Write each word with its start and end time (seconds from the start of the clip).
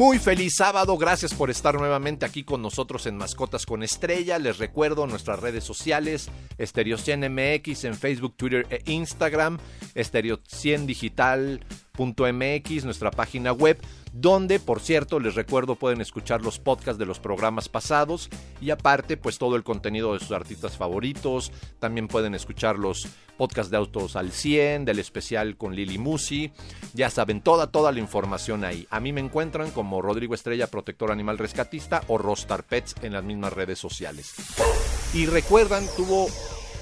Muy 0.00 0.18
feliz 0.18 0.54
sábado, 0.56 0.96
gracias 0.96 1.34
por 1.34 1.50
estar 1.50 1.74
nuevamente 1.74 2.24
aquí 2.24 2.42
con 2.42 2.62
nosotros 2.62 3.04
en 3.04 3.18
Mascotas 3.18 3.66
con 3.66 3.82
Estrella. 3.82 4.38
Les 4.38 4.56
recuerdo 4.56 5.06
nuestras 5.06 5.40
redes 5.40 5.62
sociales, 5.62 6.30
Estereo 6.56 6.96
100 6.96 7.30
MX 7.30 7.84
en 7.84 7.94
Facebook, 7.94 8.32
Twitter 8.34 8.66
e 8.70 8.80
Instagram, 8.90 9.58
Estereo 9.94 10.40
100 10.48 10.86
Digital 10.86 11.60
.mx, 12.00 12.84
nuestra 12.84 13.10
página 13.10 13.52
web, 13.52 13.78
donde, 14.12 14.58
por 14.58 14.80
cierto, 14.80 15.20
les 15.20 15.34
recuerdo 15.34 15.76
pueden 15.76 16.00
escuchar 16.00 16.42
los 16.42 16.58
podcasts 16.58 16.98
de 16.98 17.06
los 17.06 17.20
programas 17.20 17.68
pasados 17.68 18.28
y 18.60 18.70
aparte, 18.70 19.16
pues 19.16 19.38
todo 19.38 19.56
el 19.56 19.62
contenido 19.62 20.14
de 20.14 20.20
sus 20.20 20.32
artistas 20.32 20.76
favoritos. 20.76 21.52
También 21.78 22.08
pueden 22.08 22.34
escuchar 22.34 22.78
los 22.78 23.06
podcasts 23.36 23.70
de 23.70 23.76
Autos 23.76 24.16
al 24.16 24.32
100, 24.32 24.84
del 24.84 24.98
especial 24.98 25.56
con 25.56 25.74
Lili 25.74 25.98
Musi. 25.98 26.52
Ya 26.94 27.10
saben, 27.10 27.40
toda, 27.40 27.68
toda 27.68 27.92
la 27.92 28.00
información 28.00 28.64
ahí. 28.64 28.86
A 28.90 29.00
mí 29.00 29.12
me 29.12 29.20
encuentran 29.20 29.70
como 29.70 30.02
Rodrigo 30.02 30.34
Estrella, 30.34 30.66
protector 30.66 31.12
animal 31.12 31.38
rescatista 31.38 32.02
o 32.08 32.18
Rostar 32.18 32.64
Pets 32.64 32.96
en 33.02 33.12
las 33.12 33.24
mismas 33.24 33.52
redes 33.52 33.78
sociales. 33.78 34.34
Y 35.14 35.26
recuerdan, 35.26 35.84
tuvo, 35.96 36.28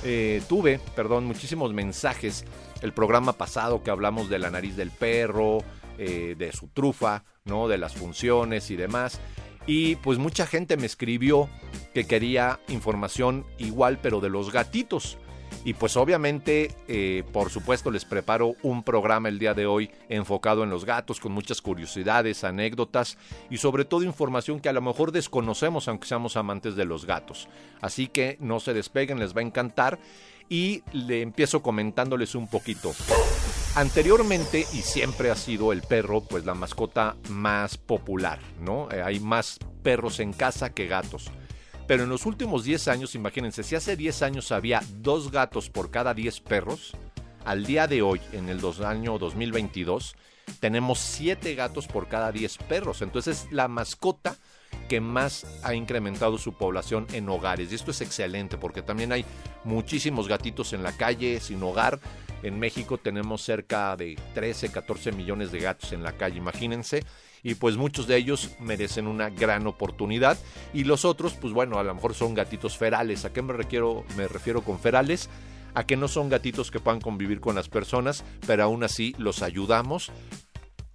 eh, 0.05 0.43
tuve, 0.49 0.81
perdón, 0.95 1.25
muchísimos 1.27 1.73
mensajes 1.73 2.45
el 2.83 2.93
programa 2.93 3.33
pasado 3.33 3.83
que 3.83 3.91
hablamos 3.91 4.29
de 4.29 4.39
la 4.39 4.51
nariz 4.51 4.77
del 4.77 4.91
perro, 4.91 5.59
eh, 5.99 6.35
de 6.39 6.53
su 6.53 6.69
trufa, 6.69 7.25
¿no? 7.45 7.69
De 7.69 7.79
las 7.79 7.95
funciones 7.95 8.71
y 8.71 8.77
demás. 8.77 9.21
Y 9.67 9.97
pues 9.97 10.19
mucha 10.19 10.47
gente 10.47 10.77
me 10.77 10.87
escribió 10.87 11.49
que 11.93 12.07
quería 12.07 12.61
información 12.69 13.45
igual, 13.59 13.99
pero 14.01 14.21
de 14.21 14.31
los 14.31 14.53
gatitos. 14.53 15.19
Y 15.65 15.75
pues 15.75 15.97
obviamente, 15.97 16.75
eh, 16.87 17.25
por 17.33 17.51
supuesto, 17.51 17.91
les 17.91 18.05
preparo 18.05 18.55
un 18.63 18.83
programa 18.83 19.29
el 19.29 19.39
día 19.39 19.55
de 19.55 19.67
hoy 19.67 19.91
enfocado 20.09 20.63
en 20.63 20.71
los 20.71 20.85
gatos, 20.85 21.21
con 21.21 21.33
muchas 21.33 21.61
curiosidades, 21.61 22.45
anécdotas 22.45 23.19
y 23.51 23.59
sobre 23.59 23.85
todo 23.85 24.05
información 24.05 24.61
que 24.61 24.69
a 24.69 24.73
lo 24.73 24.81
mejor 24.81 25.13
desconocemos, 25.13 25.89
aunque 25.89 26.09
seamos 26.09 26.37
amantes 26.37 26.77
de 26.77 26.85
los 26.85 27.05
gatos. 27.05 27.49
Así 27.81 28.09
que 28.09 28.37
no 28.41 28.61
se 28.61 28.73
despeguen, 28.73 29.19
les 29.19 29.37
va 29.37 29.41
a 29.41 29.45
encantar 29.45 29.99
y 30.49 30.83
le 30.93 31.23
empiezo 31.23 31.63
comentándoles 31.63 32.35
un 32.35 32.49
poquito. 32.49 32.95
Anteriormente 33.75 34.67
y 34.73 34.83
siempre 34.83 35.31
ha 35.31 35.37
sido 35.37 35.73
el 35.73 35.83
perro 35.83 36.23
pues 36.23 36.45
la 36.45 36.55
mascota 36.55 37.17
más 37.29 37.77
popular, 37.77 38.39
¿no? 38.61 38.91
Eh, 38.91 39.03
hay 39.03 39.21
más 39.21 39.59
perros 39.83 40.21
en 40.21 40.33
casa 40.33 40.71
que 40.71 40.87
gatos. 40.87 41.31
Pero 41.87 42.03
en 42.03 42.11
los 42.11 42.27
últimos 42.27 42.65
10 42.65 42.89
años, 42.89 43.15
imagínense, 43.15 43.63
si 43.63 43.75
hace 43.75 43.97
10 43.97 44.23
años 44.23 44.53
había 44.53 44.83
dos 44.97 45.31
gatos 45.31 45.71
por 45.71 45.91
cada 45.91 46.13
10 46.13 46.41
perros, 46.41 46.95
al 47.45 47.65
día 47.65 47.87
de 47.87 48.03
hoy, 48.03 48.21
en 48.33 48.51
el 48.51 48.61
año 48.85 49.19
2022, 49.19 50.15
tenemos 50.61 50.99
7 50.99 51.55
gatos 51.55 51.87
por 51.87 52.09
cada 52.09 52.31
10 52.31 52.59
perros. 52.59 53.01
Entonces 53.01 53.47
la 53.51 53.69
mascota 53.69 54.37
que 54.89 55.01
más 55.01 55.47
ha 55.63 55.75
incrementado 55.75 56.39
su 56.39 56.55
población 56.55 57.07
en 57.13 57.29
hogares. 57.29 57.71
Y 57.71 57.75
esto 57.75 57.91
es 57.91 58.01
excelente 58.01 58.57
porque 58.57 58.83
también 58.83 59.13
hay 59.13 59.25
muchísimos 59.65 60.29
gatitos 60.29 60.73
en 60.73 60.83
la 60.83 60.93
calle 60.93 61.41
sin 61.41 61.63
hogar. 61.63 62.01
En 62.43 62.59
México 62.59 62.99
tenemos 62.99 63.43
cerca 63.43 63.97
de 63.97 64.19
13, 64.35 64.71
14 64.71 65.13
millones 65.13 65.53
de 65.53 65.61
gatos 65.61 65.93
en 65.93 66.03
la 66.03 66.13
calle, 66.13 66.39
imagínense. 66.39 67.05
Y 67.43 67.55
pues 67.55 67.77
muchos 67.77 68.07
de 68.07 68.17
ellos 68.17 68.51
merecen 68.61 69.07
una 69.07 69.31
gran 69.31 69.67
oportunidad. 69.67 70.39
Y 70.73 70.85
los 70.85 71.05
otros, 71.05 71.35
pues 71.35 71.53
bueno, 71.53 71.79
a 71.79 71.85
lo 71.85 71.95
mejor 71.95 72.15
son 72.15 72.35
gatitos 72.35 72.77
ferales. 72.77 73.25
¿A 73.25 73.33
qué 73.33 73.43
me, 73.43 73.53
refiero, 73.53 74.05
me 74.17 74.27
refiero 74.27 74.63
con 74.63 74.79
ferales? 74.79 75.29
A 75.75 75.85
que 75.85 75.97
no 75.97 76.09
son 76.09 76.29
gatitos 76.29 76.71
que 76.71 76.81
puedan 76.81 77.01
convivir 77.01 77.41
con 77.41 77.55
las 77.55 77.69
personas, 77.69 78.25
pero 78.47 78.65
aún 78.65 78.83
así 78.83 79.15
los 79.19 79.43
ayudamos. 79.43 80.11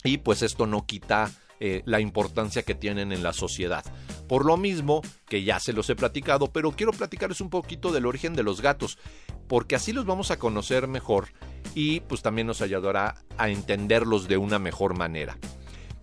Y 0.03 0.17
pues 0.17 0.41
esto 0.41 0.65
no 0.65 0.85
quita 0.85 1.31
eh, 1.65 1.81
la 1.85 2.01
importancia 2.01 2.63
que 2.63 2.75
tienen 2.75 3.13
en 3.13 3.23
la 3.23 3.31
sociedad. 3.31 3.85
Por 4.27 4.43
lo 4.43 4.57
mismo, 4.57 5.01
que 5.29 5.45
ya 5.45 5.61
se 5.61 5.71
los 5.71 5.89
he 5.89 5.95
platicado, 5.95 6.51
pero 6.51 6.73
quiero 6.73 6.91
platicarles 6.91 7.39
un 7.39 7.49
poquito 7.49 7.93
del 7.93 8.05
origen 8.05 8.33
de 8.33 8.43
los 8.43 8.59
gatos, 8.59 8.97
porque 9.47 9.75
así 9.75 9.93
los 9.93 10.05
vamos 10.05 10.29
a 10.29 10.37
conocer 10.37 10.89
mejor 10.89 11.29
y 11.73 12.01
pues 12.01 12.21
también 12.21 12.47
nos 12.47 12.61
ayudará 12.61 13.15
a 13.37 13.49
entenderlos 13.49 14.27
de 14.27 14.35
una 14.35 14.59
mejor 14.59 14.97
manera. 14.97 15.37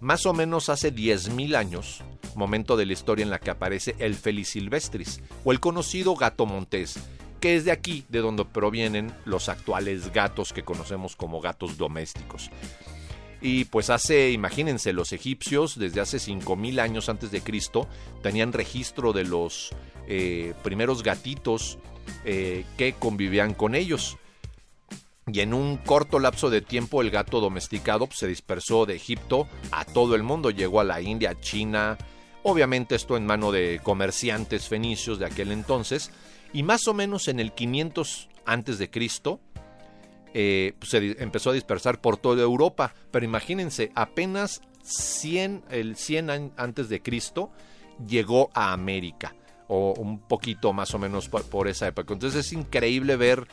Más 0.01 0.25
o 0.25 0.33
menos 0.33 0.71
hace 0.71 0.95
10.000 0.95 1.55
años, 1.55 2.03
momento 2.37 2.79
de 2.79 2.87
la 2.87 2.95
historia 2.95 3.23
en 3.23 3.31
la 3.31 3.39
que 3.39 3.51
aparece 3.51 3.97
el 3.99 4.15
Felis 4.15 4.49
silvestris, 4.49 5.21
o 5.45 5.53
el 5.53 5.61
conocido 5.61 6.17
gato 6.17 6.47
montés, 6.47 6.99
que 7.39 7.55
es 7.55 7.67
de 7.67 7.73
aquí 7.73 8.07
de 8.09 8.21
donde 8.21 8.47
provienen 8.47 9.13
los 9.27 9.51
actuales 9.51 10.11
gatos 10.11 10.55
que 10.55 10.63
conocemos 10.63 11.17
como 11.17 11.43
gatos 11.43 11.77
domésticos. 11.77 12.51
Y 13.41 13.65
pues 13.65 13.89
hace, 13.91 14.31
imagínense, 14.33 14.93
los 14.93 15.13
egipcios 15.13 15.79
desde 15.79 16.01
hace 16.01 16.19
5000 16.19 16.79
años 16.79 17.09
antes 17.09 17.31
de 17.31 17.41
Cristo 17.41 17.89
tenían 18.23 18.53
registro 18.53 19.13
de 19.13 19.25
los 19.25 19.71
eh, 20.07 20.55
primeros 20.63 21.03
gatitos 21.03 21.79
eh, 22.25 22.65
que 22.77 22.93
convivían 22.95 23.55
con 23.55 23.75
ellos. 23.75 24.19
Y 25.27 25.41
en 25.41 25.55
un 25.55 25.77
corto 25.77 26.19
lapso 26.19 26.51
de 26.51 26.61
tiempo 26.61 27.03
el 27.03 27.11
gato 27.11 27.41
domesticado 27.41 28.07
pues, 28.07 28.19
se 28.19 28.27
dispersó 28.27 28.85
de 28.85 28.97
Egipto 28.97 29.49
a 29.71 29.85
todo 29.85 30.15
el 30.15 30.23
mundo, 30.23 30.51
llegó 30.51 30.81
a 30.81 30.85
la 30.85 31.01
India, 31.01 31.39
China, 31.41 31.97
obviamente 32.43 32.95
esto 32.95 33.17
en 33.17 33.27
mano 33.27 33.53
de 33.53 33.81
comerciantes 33.83 34.69
fenicios 34.69 35.19
de 35.19 35.27
aquel 35.27 35.53
entonces, 35.53 36.11
y 36.53 36.63
más 36.63 36.89
o 36.89 36.95
menos 36.95 37.29
en 37.29 37.39
el 37.39 37.53
500 37.53 38.29
antes 38.45 38.79
de 38.79 38.91
Cristo, 38.91 39.41
eh, 40.35 40.75
se 40.83 41.17
empezó 41.23 41.51
a 41.51 41.55
dispersar 41.55 42.01
por 42.01 42.17
toda 42.17 42.43
Europa. 42.43 42.95
Pero 43.11 43.25
imagínense, 43.25 43.91
apenas 43.95 44.63
100, 44.83 45.65
el 45.71 45.97
100 45.97 46.53
antes 46.57 46.89
de 46.89 47.03
Cristo 47.03 47.51
llegó 48.07 48.51
a 48.55 48.73
América, 48.73 49.35
o 49.69 49.95
un 49.97 50.21
poquito 50.21 50.73
más 50.73 50.95
o 50.95 50.99
menos 50.99 51.29
por, 51.29 51.69
esa 51.69 51.89
época. 51.89 52.13
Entonces 52.13 52.47
es 52.47 52.53
increíble 52.53 53.17
ver 53.17 53.47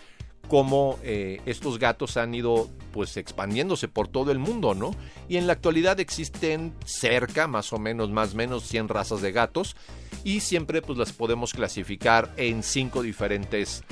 cómo 0.48 0.98
eh, 1.04 1.42
estos 1.46 1.78
gatos 1.78 2.16
han 2.16 2.34
ido 2.34 2.70
pues 2.94 3.18
expandiéndose 3.18 3.90
por 3.90 4.08
todo 4.08 4.32
el 4.32 4.40
mundo, 4.40 4.74
¿no? 4.74 4.92
Y 5.28 5.36
en 5.36 5.46
la 5.46 5.54
actualidad 5.54 6.00
existen 6.00 6.74
cerca, 6.86 7.48
más 7.48 7.74
o 7.74 7.80
menos, 7.80 8.10
más 8.12 8.34
o 8.34 8.38
menos 8.38 8.64
100 8.64 8.88
razas 8.88 9.22
de 9.22 9.34
gatos 9.34 9.76
y 10.24 10.40
siempre 10.40 10.82
pues 10.82 10.98
las 10.98 11.12
podemos 11.12 11.54
clasificar 11.54 12.34
en 12.38 12.64
cinco 12.64 13.02
diferentes 13.02 13.84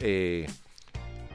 eh, 0.00 0.46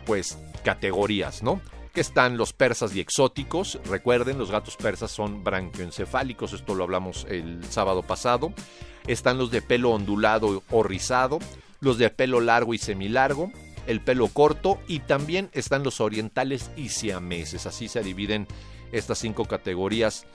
pues 0.05 0.37
categorías, 0.65 1.43
¿no? 1.43 1.61
Que 1.93 2.01
están 2.01 2.35
los 2.35 2.51
persas 2.51 2.93
y 2.95 2.99
exóticos. 2.99 3.79
Recuerden, 3.85 4.37
los 4.37 4.51
gatos 4.51 4.75
persas 4.75 5.11
son 5.11 5.43
branquioencefálicos, 5.43 6.51
esto 6.51 6.75
lo 6.75 6.83
hablamos 6.83 7.25
el 7.29 7.63
sábado 7.69 8.01
pasado. 8.01 8.51
Están 9.07 9.37
los 9.37 9.51
de 9.51 9.61
pelo 9.61 9.91
ondulado 9.91 10.63
o 10.71 10.83
rizado, 10.83 11.39
los 11.79 11.99
de 11.99 12.09
pelo 12.09 12.41
largo 12.41 12.73
y 12.73 12.79
semilargo, 12.79 13.51
el 13.85 14.01
pelo 14.01 14.27
corto 14.27 14.79
y 14.87 14.99
también 14.99 15.49
están 15.53 15.83
los 15.83 16.01
orientales 16.01 16.71
y 16.75 16.89
siameses. 16.89 17.67
Así 17.67 17.87
se 17.87 18.01
dividen 18.01 18.47
estas 18.91 19.19
cinco 19.19 19.45
categorías 19.45 20.25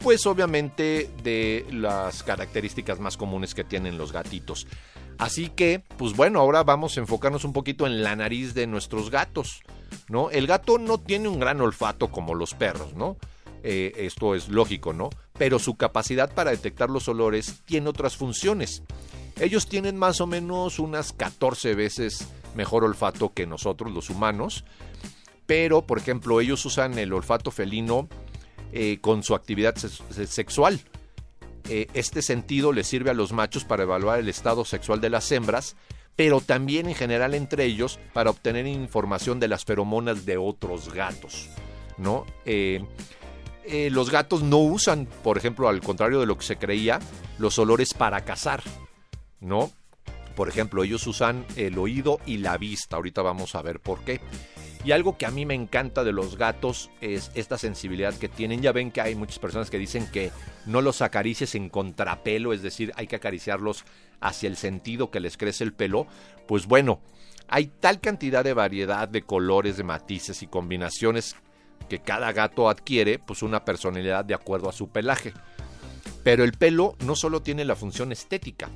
pues 0.00 0.26
obviamente 0.26 1.10
de 1.22 1.66
las 1.70 2.22
características 2.22 3.00
más 3.00 3.16
comunes 3.16 3.54
que 3.54 3.64
tienen 3.64 3.98
los 3.98 4.12
gatitos. 4.12 4.66
Así 5.20 5.50
que, 5.50 5.82
pues 5.98 6.16
bueno, 6.16 6.40
ahora 6.40 6.64
vamos 6.64 6.96
a 6.96 7.00
enfocarnos 7.00 7.44
un 7.44 7.52
poquito 7.52 7.86
en 7.86 8.02
la 8.02 8.16
nariz 8.16 8.54
de 8.54 8.66
nuestros 8.66 9.10
gatos, 9.10 9.60
¿no? 10.08 10.30
El 10.30 10.46
gato 10.46 10.78
no 10.78 10.96
tiene 10.96 11.28
un 11.28 11.38
gran 11.38 11.60
olfato 11.60 12.08
como 12.08 12.34
los 12.34 12.54
perros, 12.54 12.94
¿no? 12.94 13.18
Eh, 13.62 13.92
esto 13.98 14.34
es 14.34 14.48
lógico, 14.48 14.94
¿no? 14.94 15.10
Pero 15.36 15.58
su 15.58 15.74
capacidad 15.74 16.32
para 16.32 16.52
detectar 16.52 16.88
los 16.88 17.06
olores 17.06 17.60
tiene 17.66 17.90
otras 17.90 18.16
funciones. 18.16 18.82
Ellos 19.38 19.68
tienen 19.68 19.98
más 19.98 20.22
o 20.22 20.26
menos 20.26 20.78
unas 20.78 21.12
14 21.12 21.74
veces 21.74 22.26
mejor 22.54 22.82
olfato 22.82 23.34
que 23.34 23.46
nosotros, 23.46 23.92
los 23.92 24.08
humanos, 24.08 24.64
pero, 25.44 25.82
por 25.82 25.98
ejemplo, 25.98 26.40
ellos 26.40 26.64
usan 26.64 26.98
el 26.98 27.12
olfato 27.12 27.50
felino 27.50 28.08
eh, 28.72 29.00
con 29.02 29.22
su 29.22 29.34
actividad 29.34 29.76
sexual. 29.76 30.80
Eh, 31.72 31.86
este 31.94 32.20
sentido 32.20 32.72
le 32.72 32.82
sirve 32.82 33.10
a 33.10 33.14
los 33.14 33.32
machos 33.32 33.64
para 33.64 33.84
evaluar 33.84 34.18
el 34.18 34.28
estado 34.28 34.64
sexual 34.64 35.00
de 35.00 35.08
las 35.08 35.30
hembras, 35.30 35.76
pero 36.16 36.40
también 36.40 36.88
en 36.88 36.96
general 36.96 37.32
entre 37.32 37.64
ellos 37.64 38.00
para 38.12 38.30
obtener 38.30 38.66
información 38.66 39.38
de 39.38 39.46
las 39.46 39.64
feromonas 39.64 40.26
de 40.26 40.36
otros 40.36 40.92
gatos. 40.92 41.48
¿no? 41.96 42.26
Eh, 42.44 42.84
eh, 43.64 43.88
los 43.90 44.10
gatos 44.10 44.42
no 44.42 44.58
usan, 44.58 45.06
por 45.22 45.38
ejemplo, 45.38 45.68
al 45.68 45.80
contrario 45.80 46.18
de 46.18 46.26
lo 46.26 46.36
que 46.36 46.44
se 46.44 46.56
creía, 46.56 46.98
los 47.38 47.56
olores 47.60 47.94
para 47.94 48.24
cazar. 48.24 48.64
¿no? 49.38 49.70
Por 50.34 50.48
ejemplo, 50.48 50.82
ellos 50.82 51.06
usan 51.06 51.46
el 51.54 51.78
oído 51.78 52.18
y 52.26 52.38
la 52.38 52.58
vista. 52.58 52.96
Ahorita 52.96 53.22
vamos 53.22 53.54
a 53.54 53.62
ver 53.62 53.78
por 53.78 54.00
qué. 54.00 54.20
Y 54.84 54.92
algo 54.92 55.18
que 55.18 55.26
a 55.26 55.30
mí 55.30 55.44
me 55.44 55.54
encanta 55.54 56.04
de 56.04 56.12
los 56.12 56.38
gatos 56.38 56.90
es 57.02 57.30
esta 57.34 57.58
sensibilidad 57.58 58.14
que 58.14 58.28
tienen. 58.28 58.62
Ya 58.62 58.72
ven 58.72 58.90
que 58.90 59.02
hay 59.02 59.14
muchas 59.14 59.38
personas 59.38 59.68
que 59.68 59.78
dicen 59.78 60.06
que 60.10 60.30
no 60.64 60.80
los 60.80 61.02
acaricies 61.02 61.54
en 61.54 61.68
contrapelo, 61.68 62.52
es 62.54 62.62
decir, 62.62 62.92
hay 62.96 63.06
que 63.06 63.16
acariciarlos 63.16 63.84
hacia 64.20 64.48
el 64.48 64.56
sentido 64.56 65.10
que 65.10 65.20
les 65.20 65.36
crece 65.36 65.64
el 65.64 65.74
pelo. 65.74 66.06
Pues 66.48 66.66
bueno, 66.66 67.00
hay 67.48 67.66
tal 67.66 68.00
cantidad 68.00 68.42
de 68.42 68.54
variedad 68.54 69.06
de 69.06 69.22
colores, 69.22 69.76
de 69.76 69.84
matices 69.84 70.42
y 70.42 70.46
combinaciones 70.46 71.36
que 71.88 71.98
cada 71.98 72.32
gato 72.32 72.68
adquiere 72.68 73.18
pues 73.18 73.42
una 73.42 73.64
personalidad 73.64 74.24
de 74.24 74.34
acuerdo 74.34 74.68
a 74.70 74.72
su 74.72 74.88
pelaje. 74.88 75.34
Pero 76.22 76.44
el 76.44 76.52
pelo 76.52 76.96
no 77.04 77.16
solo 77.16 77.42
tiene 77.42 77.64
la 77.64 77.76
función 77.76 78.12
estética, 78.12 78.70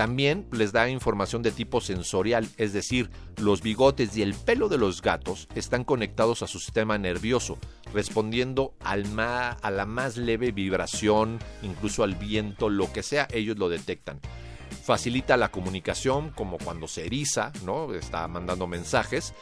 también 0.00 0.46
les 0.50 0.72
da 0.72 0.88
información 0.88 1.42
de 1.42 1.50
tipo 1.50 1.82
sensorial, 1.82 2.48
es 2.56 2.72
decir, 2.72 3.10
los 3.36 3.60
bigotes 3.60 4.16
y 4.16 4.22
el 4.22 4.32
pelo 4.32 4.70
de 4.70 4.78
los 4.78 5.02
gatos 5.02 5.46
están 5.54 5.84
conectados 5.84 6.42
a 6.42 6.46
su 6.46 6.58
sistema 6.58 6.96
nervioso, 6.96 7.58
respondiendo 7.92 8.72
al 8.80 9.04
a 9.20 9.70
la 9.70 9.84
más 9.84 10.16
leve 10.16 10.52
vibración, 10.52 11.38
incluso 11.60 12.02
al 12.02 12.14
viento, 12.14 12.70
lo 12.70 12.90
que 12.90 13.02
sea, 13.02 13.28
ellos 13.30 13.58
lo 13.58 13.68
detectan. 13.68 14.20
Facilita 14.82 15.36
la 15.36 15.50
comunicación, 15.50 16.30
como 16.30 16.56
cuando 16.56 16.88
se 16.88 17.04
eriza, 17.04 17.52
¿no? 17.66 17.92
Está 17.92 18.26
mandando 18.26 18.66
mensajes, 18.66 19.34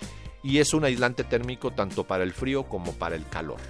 y 0.43 0.59
es 0.59 0.75
un 0.75 0.83
aislante 0.83 1.23
térmico 1.23 1.71
tanto 1.71 2.03
para 2.03 2.25
el 2.25 2.33
frío 2.33 2.65
como 2.65 2.95
para 2.95 3.15
el 3.15 3.29
calor. 3.29 3.61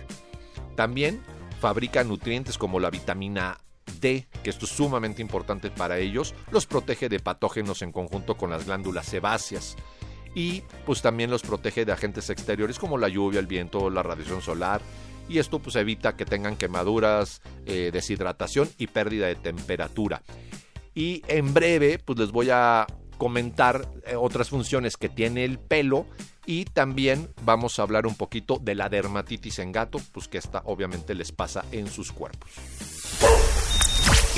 También 0.75 1.20
fabrica 1.61 2.02
nutrientes 2.02 2.56
como 2.56 2.81
la 2.81 2.88
vitamina 2.88 3.58
D, 4.00 4.26
que 4.43 4.50
esto 4.50 4.64
es 4.64 4.73
sumamente 4.73 5.23
importante 5.23 5.70
para 5.70 5.99
ellos, 5.99 6.35
los 6.50 6.67
protege 6.67 7.08
de 7.08 7.20
patógenos 7.20 7.82
en 7.82 7.93
conjunto 7.93 8.37
con 8.37 8.50
las 8.50 8.67
glándulas 8.67 9.06
sebáceas 9.06 9.76
y 10.35 10.62
pues 10.87 11.02
también 11.02 11.31
los 11.31 11.43
protege 11.43 11.85
de 11.85 11.93
agentes 11.93 12.31
exteriores 12.31 12.79
como 12.79 12.99
la 12.99 13.08
lluvia, 13.08 13.40
el 13.40 13.46
viento, 13.46 13.90
la 13.90 14.02
radiación 14.02 14.43
solar 14.43 14.81
y 15.29 15.38
esto 15.38 15.58
pues 15.58 15.76
evita 15.76 16.17
que 16.17 16.25
tengan 16.25 16.56
quemaduras, 16.56 17.43
eh, 17.67 17.90
deshidratación 17.93 18.69
y 18.79 18.87
pérdida 18.87 19.26
de 19.26 19.35
temperatura. 19.35 20.23
Y 20.94 21.23
en 21.29 21.55
breve 21.55 21.99
pues 21.99 22.19
les 22.19 22.31
voy 22.31 22.50
a 22.50 22.87
comentar 23.19 23.88
eh, 24.06 24.17
otras 24.17 24.49
funciones 24.49 24.96
que 24.96 25.08
tiene 25.08 25.44
el 25.44 25.58
pelo 25.58 26.06
y 26.46 26.64
también 26.64 27.29
vamos 27.43 27.79
a 27.79 27.82
hablar 27.82 28.06
un 28.06 28.14
poquito 28.14 28.58
de 28.58 28.75
la 28.75 28.88
dermatitis 28.88 29.58
en 29.58 29.70
gato, 29.70 30.00
pues 30.12 30.29
que 30.29 30.38
esta 30.38 30.62
obviamente 30.64 31.14
les 31.14 31.31
pasa 31.31 31.64
en 31.73 31.88
sus 31.88 32.11
cuerpos. 32.11 32.50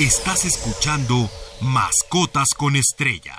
Estás 0.00 0.46
escuchando 0.46 1.28
Mascotas 1.60 2.54
con 2.56 2.74
Estrella. 2.74 3.36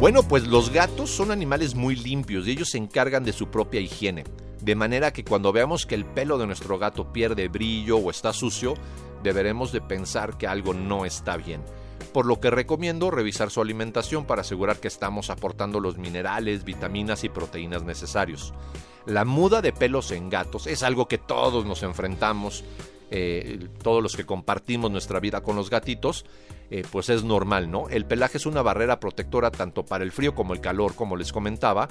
Bueno, 0.00 0.22
pues 0.22 0.46
los 0.46 0.70
gatos 0.70 1.10
son 1.10 1.30
animales 1.30 1.74
muy 1.74 1.96
limpios 1.96 2.46
y 2.48 2.52
ellos 2.52 2.70
se 2.70 2.78
encargan 2.78 3.24
de 3.24 3.34
su 3.34 3.48
propia 3.48 3.82
higiene. 3.82 4.24
De 4.62 4.74
manera 4.74 5.12
que 5.12 5.22
cuando 5.22 5.52
veamos 5.52 5.84
que 5.84 5.94
el 5.96 6.06
pelo 6.06 6.38
de 6.38 6.46
nuestro 6.46 6.78
gato 6.78 7.12
pierde 7.12 7.48
brillo 7.48 7.98
o 7.98 8.10
está 8.10 8.32
sucio, 8.32 8.72
deberemos 9.22 9.70
de 9.70 9.82
pensar 9.82 10.38
que 10.38 10.46
algo 10.46 10.72
no 10.72 11.04
está 11.04 11.36
bien. 11.36 11.62
Por 12.14 12.24
lo 12.24 12.40
que 12.40 12.50
recomiendo 12.50 13.10
revisar 13.10 13.50
su 13.50 13.60
alimentación 13.60 14.24
para 14.24 14.40
asegurar 14.40 14.78
que 14.78 14.88
estamos 14.88 15.28
aportando 15.28 15.78
los 15.78 15.98
minerales, 15.98 16.64
vitaminas 16.64 17.22
y 17.24 17.28
proteínas 17.28 17.82
necesarios. 17.82 18.54
La 19.04 19.26
muda 19.26 19.60
de 19.60 19.74
pelos 19.74 20.10
en 20.10 20.30
gatos 20.30 20.66
es 20.66 20.82
algo 20.82 21.06
que 21.06 21.18
todos 21.18 21.66
nos 21.66 21.82
enfrentamos 21.82 22.64
eh, 23.14 23.68
todos 23.82 24.02
los 24.02 24.16
que 24.16 24.24
compartimos 24.24 24.90
nuestra 24.90 25.20
vida 25.20 25.42
con 25.42 25.54
los 25.54 25.68
gatitos, 25.68 26.24
eh, 26.70 26.82
pues 26.90 27.10
es 27.10 27.22
normal, 27.22 27.70
¿no? 27.70 27.90
El 27.90 28.06
pelaje 28.06 28.38
es 28.38 28.46
una 28.46 28.62
barrera 28.62 28.98
protectora 28.98 29.50
tanto 29.50 29.84
para 29.84 30.04
el 30.04 30.12
frío 30.12 30.34
como 30.34 30.54
el 30.54 30.62
calor, 30.62 30.94
como 30.94 31.16
les 31.16 31.30
comentaba, 31.30 31.88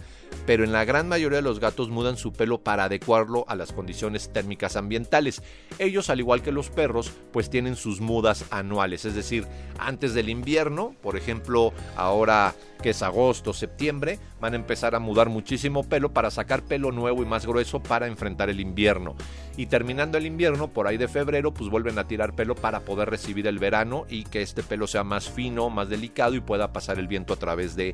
pero 0.48 0.64
en 0.64 0.72
la 0.72 0.84
gran 0.84 1.08
mayoría 1.08 1.36
de 1.36 1.44
los 1.44 1.60
gatos 1.60 1.90
mudan 1.90 2.18
su 2.18 2.34
pelo 2.34 2.64
para 2.64 2.86
adecuarlo 2.86 3.46
a 3.48 3.54
las 3.54 3.74
condiciones 3.74 4.34
térmicas 4.34 4.76
ambientales. 4.76 5.44
Ellos, 5.78 6.10
al 6.10 6.20
igual 6.20 6.42
que 6.42 6.52
los 6.52 6.72
perros, 6.72 7.12
pues 7.32 7.52
tienen 7.52 7.76
sus 7.76 8.02
mudas 8.02 8.46
anuales, 8.50 9.06
es 9.06 9.14
decir, 9.14 9.46
antes 9.78 10.16
del 10.16 10.30
invierno, 10.30 10.96
por 11.04 11.16
ejemplo, 11.16 11.74
ahora 11.96 12.56
que 12.82 12.90
es 12.90 13.04
agosto, 13.04 13.54
septiembre, 13.54 14.18
van 14.42 14.54
a 14.54 14.58
empezar 14.58 14.96
a 14.96 15.00
mudar 15.00 15.30
muchísimo 15.30 15.84
pelo 15.84 16.12
para 16.12 16.32
sacar 16.32 16.64
pelo 16.64 16.92
nuevo 16.92 17.22
y 17.22 17.26
más 17.26 17.46
grueso 17.46 17.80
para 17.82 18.08
enfrentar 18.08 18.50
el 18.50 18.60
invierno. 18.60 19.16
Y 19.56 19.68
terminando 19.68 20.18
el 20.18 20.26
invierno, 20.26 20.68
por 20.68 20.88
ahí 20.88 20.98
de 20.98 21.08
febrero, 21.08 21.54
pues 21.54 21.70
vuelven 21.70 22.00
a 22.00 22.08
tirar 22.08 22.36
pelo 22.36 22.56
para 22.56 22.82
poder 22.82 23.10
recibir 23.10 23.46
el 23.46 23.60
verano 23.60 24.06
y 24.10 24.24
que 24.24 24.42
este 24.42 24.64
pelo 24.64 24.88
sea 24.88 25.04
más 25.04 25.30
fino, 25.30 25.70
más 25.70 25.90
delicado 25.90 26.34
y 26.36 26.42
pueda 26.42 26.74
pasar 26.74 26.98
el 26.98 27.08
viento 27.08 27.34
a 27.34 27.38
través 27.38 27.76
de, 27.76 27.94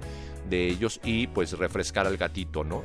de 0.49 0.67
ellos 0.67 1.01
y 1.03 1.27
pues 1.27 1.57
refrescar 1.57 2.07
al 2.07 2.17
gatito, 2.17 2.63
¿no? 2.63 2.83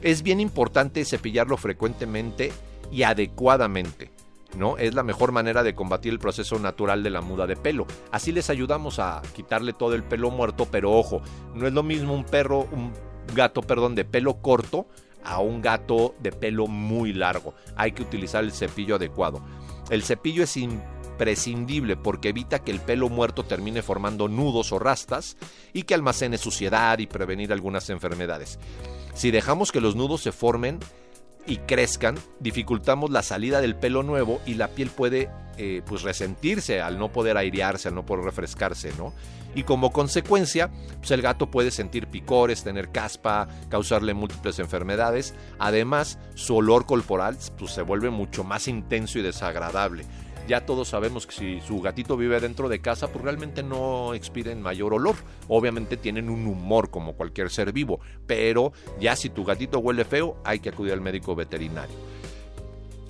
Es 0.00 0.22
bien 0.22 0.40
importante 0.40 1.04
cepillarlo 1.04 1.56
frecuentemente 1.56 2.52
y 2.90 3.02
adecuadamente. 3.02 4.17
¿No? 4.56 4.76
Es 4.78 4.94
la 4.94 5.02
mejor 5.02 5.32
manera 5.32 5.62
de 5.62 5.74
combatir 5.74 6.12
el 6.12 6.18
proceso 6.18 6.58
natural 6.58 7.02
de 7.02 7.10
la 7.10 7.20
muda 7.20 7.46
de 7.46 7.56
pelo. 7.56 7.86
Así 8.10 8.32
les 8.32 8.50
ayudamos 8.50 8.98
a 8.98 9.22
quitarle 9.34 9.72
todo 9.72 9.94
el 9.94 10.04
pelo 10.04 10.30
muerto, 10.30 10.66
pero 10.70 10.92
ojo, 10.92 11.22
no 11.54 11.66
es 11.66 11.72
lo 11.72 11.82
mismo 11.82 12.14
un 12.14 12.24
perro, 12.24 12.68
un 12.72 12.92
gato, 13.34 13.62
perdón, 13.62 13.94
de 13.94 14.04
pelo 14.04 14.40
corto 14.40 14.86
a 15.24 15.40
un 15.40 15.60
gato 15.60 16.14
de 16.20 16.32
pelo 16.32 16.66
muy 16.66 17.12
largo. 17.12 17.54
Hay 17.76 17.92
que 17.92 18.02
utilizar 18.02 18.44
el 18.44 18.52
cepillo 18.52 18.96
adecuado. 18.96 19.42
El 19.90 20.02
cepillo 20.02 20.42
es 20.42 20.56
imprescindible 20.56 21.96
porque 21.96 22.28
evita 22.30 22.60
que 22.60 22.70
el 22.70 22.80
pelo 22.80 23.08
muerto 23.08 23.44
termine 23.44 23.82
formando 23.82 24.28
nudos 24.28 24.72
o 24.72 24.78
rastas 24.78 25.36
y 25.72 25.82
que 25.82 25.94
almacene 25.94 26.38
suciedad 26.38 26.98
y 26.98 27.06
prevenir 27.06 27.52
algunas 27.52 27.90
enfermedades. 27.90 28.58
Si 29.14 29.30
dejamos 29.30 29.72
que 29.72 29.80
los 29.80 29.96
nudos 29.96 30.22
se 30.22 30.32
formen, 30.32 30.78
y 31.46 31.58
crezcan, 31.58 32.16
dificultamos 32.40 33.10
la 33.10 33.22
salida 33.22 33.60
del 33.60 33.74
pelo 33.74 34.02
nuevo 34.02 34.40
y 34.46 34.54
la 34.54 34.68
piel 34.68 34.90
puede 34.90 35.30
eh, 35.56 35.82
pues 35.86 36.02
resentirse 36.02 36.80
al 36.80 36.98
no 36.98 37.10
poder 37.10 37.36
airearse, 37.36 37.88
al 37.88 37.94
no 37.94 38.06
poder 38.06 38.24
refrescarse, 38.24 38.92
¿no? 38.98 39.12
Y 39.54 39.64
como 39.64 39.92
consecuencia, 39.92 40.70
pues 40.98 41.10
el 41.10 41.22
gato 41.22 41.50
puede 41.50 41.70
sentir 41.70 42.06
picores, 42.06 42.62
tener 42.62 42.90
caspa, 42.90 43.48
causarle 43.70 44.14
múltiples 44.14 44.58
enfermedades. 44.58 45.34
Además, 45.58 46.18
su 46.34 46.56
olor 46.56 46.86
corporal 46.86 47.36
pues, 47.58 47.72
se 47.72 47.82
vuelve 47.82 48.10
mucho 48.10 48.44
más 48.44 48.68
intenso 48.68 49.18
y 49.18 49.22
desagradable 49.22 50.04
ya 50.48 50.64
todos 50.64 50.88
sabemos 50.88 51.26
que 51.26 51.32
si 51.32 51.60
su 51.60 51.80
gatito 51.80 52.16
vive 52.16 52.40
dentro 52.40 52.68
de 52.68 52.80
casa, 52.80 53.08
pues 53.08 53.22
realmente 53.22 53.62
no 53.62 54.14
expiren 54.14 54.62
mayor 54.62 54.94
olor. 54.94 55.16
Obviamente 55.46 55.96
tienen 55.96 56.30
un 56.30 56.46
humor 56.46 56.90
como 56.90 57.12
cualquier 57.12 57.50
ser 57.50 57.72
vivo, 57.72 58.00
pero 58.26 58.72
ya 58.98 59.14
si 59.14 59.28
tu 59.28 59.44
gatito 59.44 59.78
huele 59.78 60.04
feo, 60.04 60.38
hay 60.44 60.58
que 60.58 60.70
acudir 60.70 60.94
al 60.94 61.02
médico 61.02 61.36
veterinario. 61.36 61.94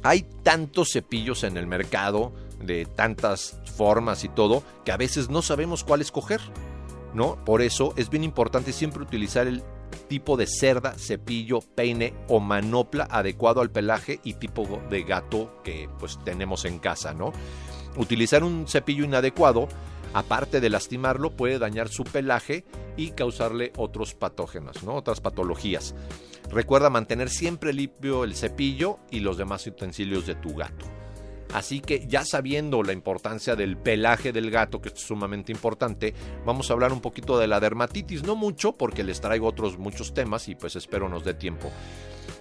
Hay 0.02 0.26
tantos 0.42 0.90
cepillos 0.92 1.44
en 1.44 1.56
el 1.56 1.66
mercado, 1.66 2.32
de 2.60 2.84
tantas 2.84 3.60
formas 3.76 4.24
y 4.24 4.28
todo, 4.28 4.62
que 4.84 4.92
a 4.92 4.96
veces 4.96 5.30
no 5.30 5.40
sabemos 5.40 5.84
cuál 5.84 6.00
escoger. 6.00 6.40
¿No? 7.14 7.42
Por 7.46 7.62
eso 7.62 7.94
es 7.96 8.10
bien 8.10 8.22
importante 8.22 8.70
siempre 8.70 9.02
utilizar 9.02 9.46
el 9.46 9.62
tipo 10.08 10.36
de 10.36 10.46
cerda, 10.46 10.94
cepillo, 10.98 11.60
peine 11.60 12.14
o 12.28 12.40
manopla 12.40 13.06
adecuado 13.10 13.60
al 13.60 13.70
pelaje 13.70 14.20
y 14.24 14.34
tipo 14.34 14.80
de 14.90 15.02
gato 15.02 15.60
que 15.62 15.88
pues 15.98 16.18
tenemos 16.24 16.64
en 16.64 16.78
casa, 16.78 17.14
¿no? 17.14 17.32
Utilizar 17.96 18.44
un 18.44 18.66
cepillo 18.68 19.04
inadecuado, 19.04 19.68
aparte 20.14 20.60
de 20.60 20.70
lastimarlo, 20.70 21.30
puede 21.36 21.58
dañar 21.58 21.88
su 21.88 22.04
pelaje 22.04 22.64
y 22.96 23.10
causarle 23.10 23.72
otros 23.76 24.14
patógenos, 24.14 24.82
¿no? 24.82 24.94
Otras 24.94 25.20
patologías. 25.20 25.94
Recuerda 26.50 26.90
mantener 26.90 27.28
siempre 27.28 27.72
limpio 27.72 28.24
el 28.24 28.34
cepillo 28.34 28.98
y 29.10 29.20
los 29.20 29.36
demás 29.36 29.66
utensilios 29.66 30.26
de 30.26 30.34
tu 30.34 30.54
gato. 30.54 30.97
Así 31.52 31.80
que 31.80 32.06
ya 32.06 32.24
sabiendo 32.24 32.82
la 32.82 32.92
importancia 32.92 33.56
del 33.56 33.76
pelaje 33.76 34.32
del 34.32 34.50
gato, 34.50 34.80
que 34.80 34.90
es 34.90 35.00
sumamente 35.00 35.50
importante, 35.52 36.14
vamos 36.44 36.70
a 36.70 36.74
hablar 36.74 36.92
un 36.92 37.00
poquito 37.00 37.38
de 37.38 37.46
la 37.46 37.60
dermatitis, 37.60 38.22
no 38.22 38.36
mucho 38.36 38.72
porque 38.72 39.02
les 39.02 39.20
traigo 39.20 39.46
otros 39.46 39.78
muchos 39.78 40.12
temas 40.12 40.48
y 40.48 40.54
pues 40.54 40.76
espero 40.76 41.08
nos 41.08 41.24
dé 41.24 41.34
tiempo. 41.34 41.70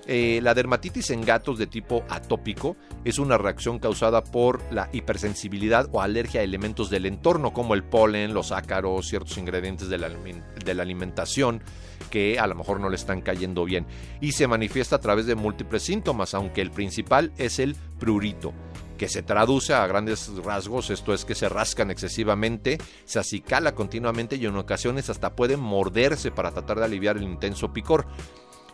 Eh, 0.05 0.39
la 0.41 0.53
dermatitis 0.53 1.09
en 1.11 1.21
gatos 1.21 1.57
de 1.57 1.67
tipo 1.67 2.03
atópico 2.09 2.75
es 3.03 3.19
una 3.19 3.37
reacción 3.37 3.79
causada 3.79 4.23
por 4.23 4.61
la 4.71 4.89
hipersensibilidad 4.91 5.89
o 5.91 6.01
alergia 6.01 6.41
a 6.41 6.43
elementos 6.43 6.89
del 6.89 7.05
entorno 7.05 7.53
como 7.53 7.73
el 7.73 7.83
polen, 7.83 8.33
los 8.33 8.51
ácaros, 8.51 9.07
ciertos 9.07 9.37
ingredientes 9.37 9.89
de 9.89 9.97
la, 9.97 10.09
de 10.09 10.73
la 10.73 10.83
alimentación 10.83 11.61
que 12.09 12.39
a 12.39 12.47
lo 12.47 12.55
mejor 12.55 12.79
no 12.79 12.89
le 12.89 12.95
están 12.95 13.21
cayendo 13.21 13.65
bien. 13.65 13.85
Y 14.21 14.31
se 14.31 14.47
manifiesta 14.47 14.97
a 14.97 15.01
través 15.01 15.25
de 15.25 15.35
múltiples 15.35 15.83
síntomas, 15.83 16.33
aunque 16.33 16.61
el 16.61 16.71
principal 16.71 17.33
es 17.37 17.59
el 17.59 17.75
prurito 17.99 18.53
que 18.97 19.09
se 19.09 19.23
traduce 19.23 19.73
a 19.73 19.85
grandes 19.87 20.29
rasgos, 20.43 20.89
esto 20.89 21.13
es 21.13 21.23
que 21.23 21.35
se 21.35 21.49
rascan 21.49 21.91
excesivamente, 21.91 22.77
se 23.05 23.19
acicala 23.19 23.75
continuamente 23.75 24.35
y 24.35 24.45
en 24.45 24.57
ocasiones 24.57 25.09
hasta 25.09 25.35
pueden 25.35 25.59
morderse 25.59 26.31
para 26.31 26.51
tratar 26.51 26.79
de 26.79 26.85
aliviar 26.85 27.17
el 27.17 27.23
intenso 27.23 27.71
picor. 27.71 28.07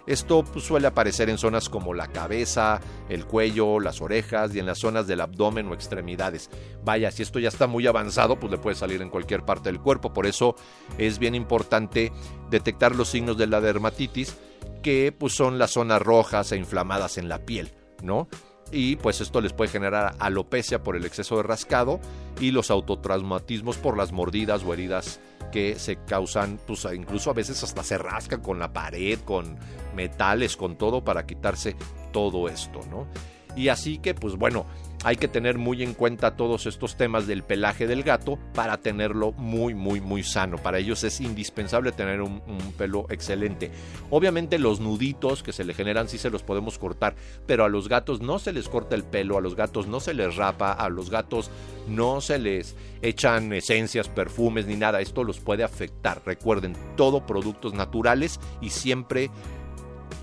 Esto 0.06 0.44
pues, 0.44 0.66
suele 0.66 0.88
aparecer 0.88 1.30
en 1.30 1.38
zonas 1.38 1.70
como 1.70 1.94
la 1.94 2.08
cabeza, 2.08 2.82
el 3.08 3.26
cuello, 3.26 3.80
las 3.80 4.02
orejas 4.02 4.54
y 4.54 4.60
en 4.60 4.66
las 4.66 4.80
zonas 4.80 5.08
del 5.08 5.22
abdomen 5.22 5.68
o 5.70 5.74
extremidades. 5.74 6.50
Vaya, 6.84 7.10
si 7.12 7.24
esto 7.24 7.40
ya 7.40 7.48
está 7.48 7.68
muy 7.68 7.88
avanzado, 7.88 8.38
pues 8.38 8.52
le 8.52 8.58
puede 8.58 8.76
salir 8.76 9.02
en 9.02 9.10
cualquier 9.10 9.46
parte 9.46 9.70
del 9.72 9.80
cuerpo. 9.80 10.12
Por 10.12 10.26
eso 10.26 10.56
es 10.98 11.20
bien 11.20 11.36
importante 11.36 12.12
detectar 12.50 12.96
los 12.96 13.10
signos 13.10 13.38
de 13.38 13.48
la 13.48 13.62
dermatitis, 13.62 14.36
que 14.82 15.16
pues, 15.18 15.34
son 15.34 15.58
las 15.58 15.72
zonas 15.72 16.02
rojas 16.02 16.52
e 16.52 16.58
inflamadas 16.58 17.18
en 17.18 17.30
la 17.30 17.46
piel, 17.46 17.72
¿no? 18.02 18.28
Y 18.72 18.96
pues 18.96 19.22
esto 19.22 19.42
les 19.42 19.54
puede 19.54 19.72
generar 19.72 20.16
alopecia 20.20 20.82
por 20.82 20.96
el 20.96 21.06
exceso 21.06 21.38
de 21.38 21.44
rascado 21.44 22.00
y 22.40 22.52
los 22.52 22.72
autotraumatismos 22.72 23.78
por 23.78 23.98
las 23.98 24.12
mordidas 24.12 24.64
o 24.64 24.74
heridas 24.74 25.20
que 25.52 25.78
se 25.78 25.98
causan, 25.98 26.60
pues 26.66 26.88
incluso 26.96 27.30
a 27.30 27.34
veces 27.34 27.64
hasta 27.64 27.84
se 27.84 27.98
rascan 27.98 28.42
con 28.42 28.58
la 28.58 28.74
pared, 28.74 29.20
con 29.20 29.58
metales, 29.96 30.58
con 30.58 30.78
todo 30.78 31.04
para 31.04 31.26
quitarse 31.26 31.76
todo 32.12 32.48
esto, 32.50 32.80
¿no? 32.90 33.08
Y 33.56 33.68
así 33.68 34.00
que, 34.00 34.16
pues 34.16 34.36
bueno, 34.36 34.66
hay 35.04 35.18
que 35.18 35.28
tener 35.28 35.58
muy 35.58 35.84
en 35.84 35.94
cuenta 35.94 36.38
todos 36.38 36.66
estos 36.66 36.96
temas 36.96 37.28
del 37.28 37.44
pelaje 37.44 37.88
del 37.88 38.04
gato 38.04 38.40
para 38.54 38.78
tenerlo 38.78 39.34
muy, 39.34 39.74
muy, 39.74 40.00
muy 40.00 40.24
sano. 40.24 40.58
Para 40.58 40.80
ellos 40.80 41.04
es 41.04 41.20
indispensable 41.20 41.92
tener 41.92 42.22
un, 42.22 42.42
pelo 42.78 43.06
excelente. 43.10 43.70
Obviamente 44.10 44.58
los 44.60 44.80
nuditos 44.80 45.44
que 45.44 45.52
se 45.52 45.66
le 45.66 45.74
generan 45.74 46.08
sí 46.08 46.18
se 46.18 46.30
los 46.30 46.44
podemos 46.44 46.80
cortar, 46.80 47.16
pero 47.46 47.66
a 47.66 47.70
los 47.70 47.90
gatos 47.90 48.22
no 48.22 48.40
se 48.40 48.54
les 48.54 48.70
corta 48.70 48.96
el 48.96 49.04
pelo, 49.04 49.38
a 49.38 49.42
los 49.42 49.56
gatos 49.56 49.88
no 49.88 50.00
se 50.00 50.14
les 50.14 50.38
rapa, 50.38 50.72
a 50.72 50.90
los 50.90 51.10
gatos 51.10 51.52
no 51.88 52.22
se 52.22 52.40
les 52.40 52.76
echan 53.02 53.52
esencias, 53.52 54.08
perfumes 54.08 54.66
ni 54.68 54.76
nada. 54.76 55.02
Esto 55.02 55.24
los 55.26 55.40
puede 55.42 55.64
afectar. 55.64 56.22
Recuerden, 56.26 56.78
todo 56.96 57.26
productos 57.26 57.74
naturales 57.74 58.40
y 58.62 58.70
siempre, 58.70 59.30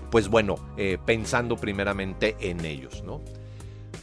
pues 0.09 0.27
bueno, 0.27 0.55
eh, 0.77 0.97
pensando 1.05 1.55
primeramente 1.55 2.35
en 2.39 2.65
ellos, 2.65 3.03
¿no? 3.03 3.21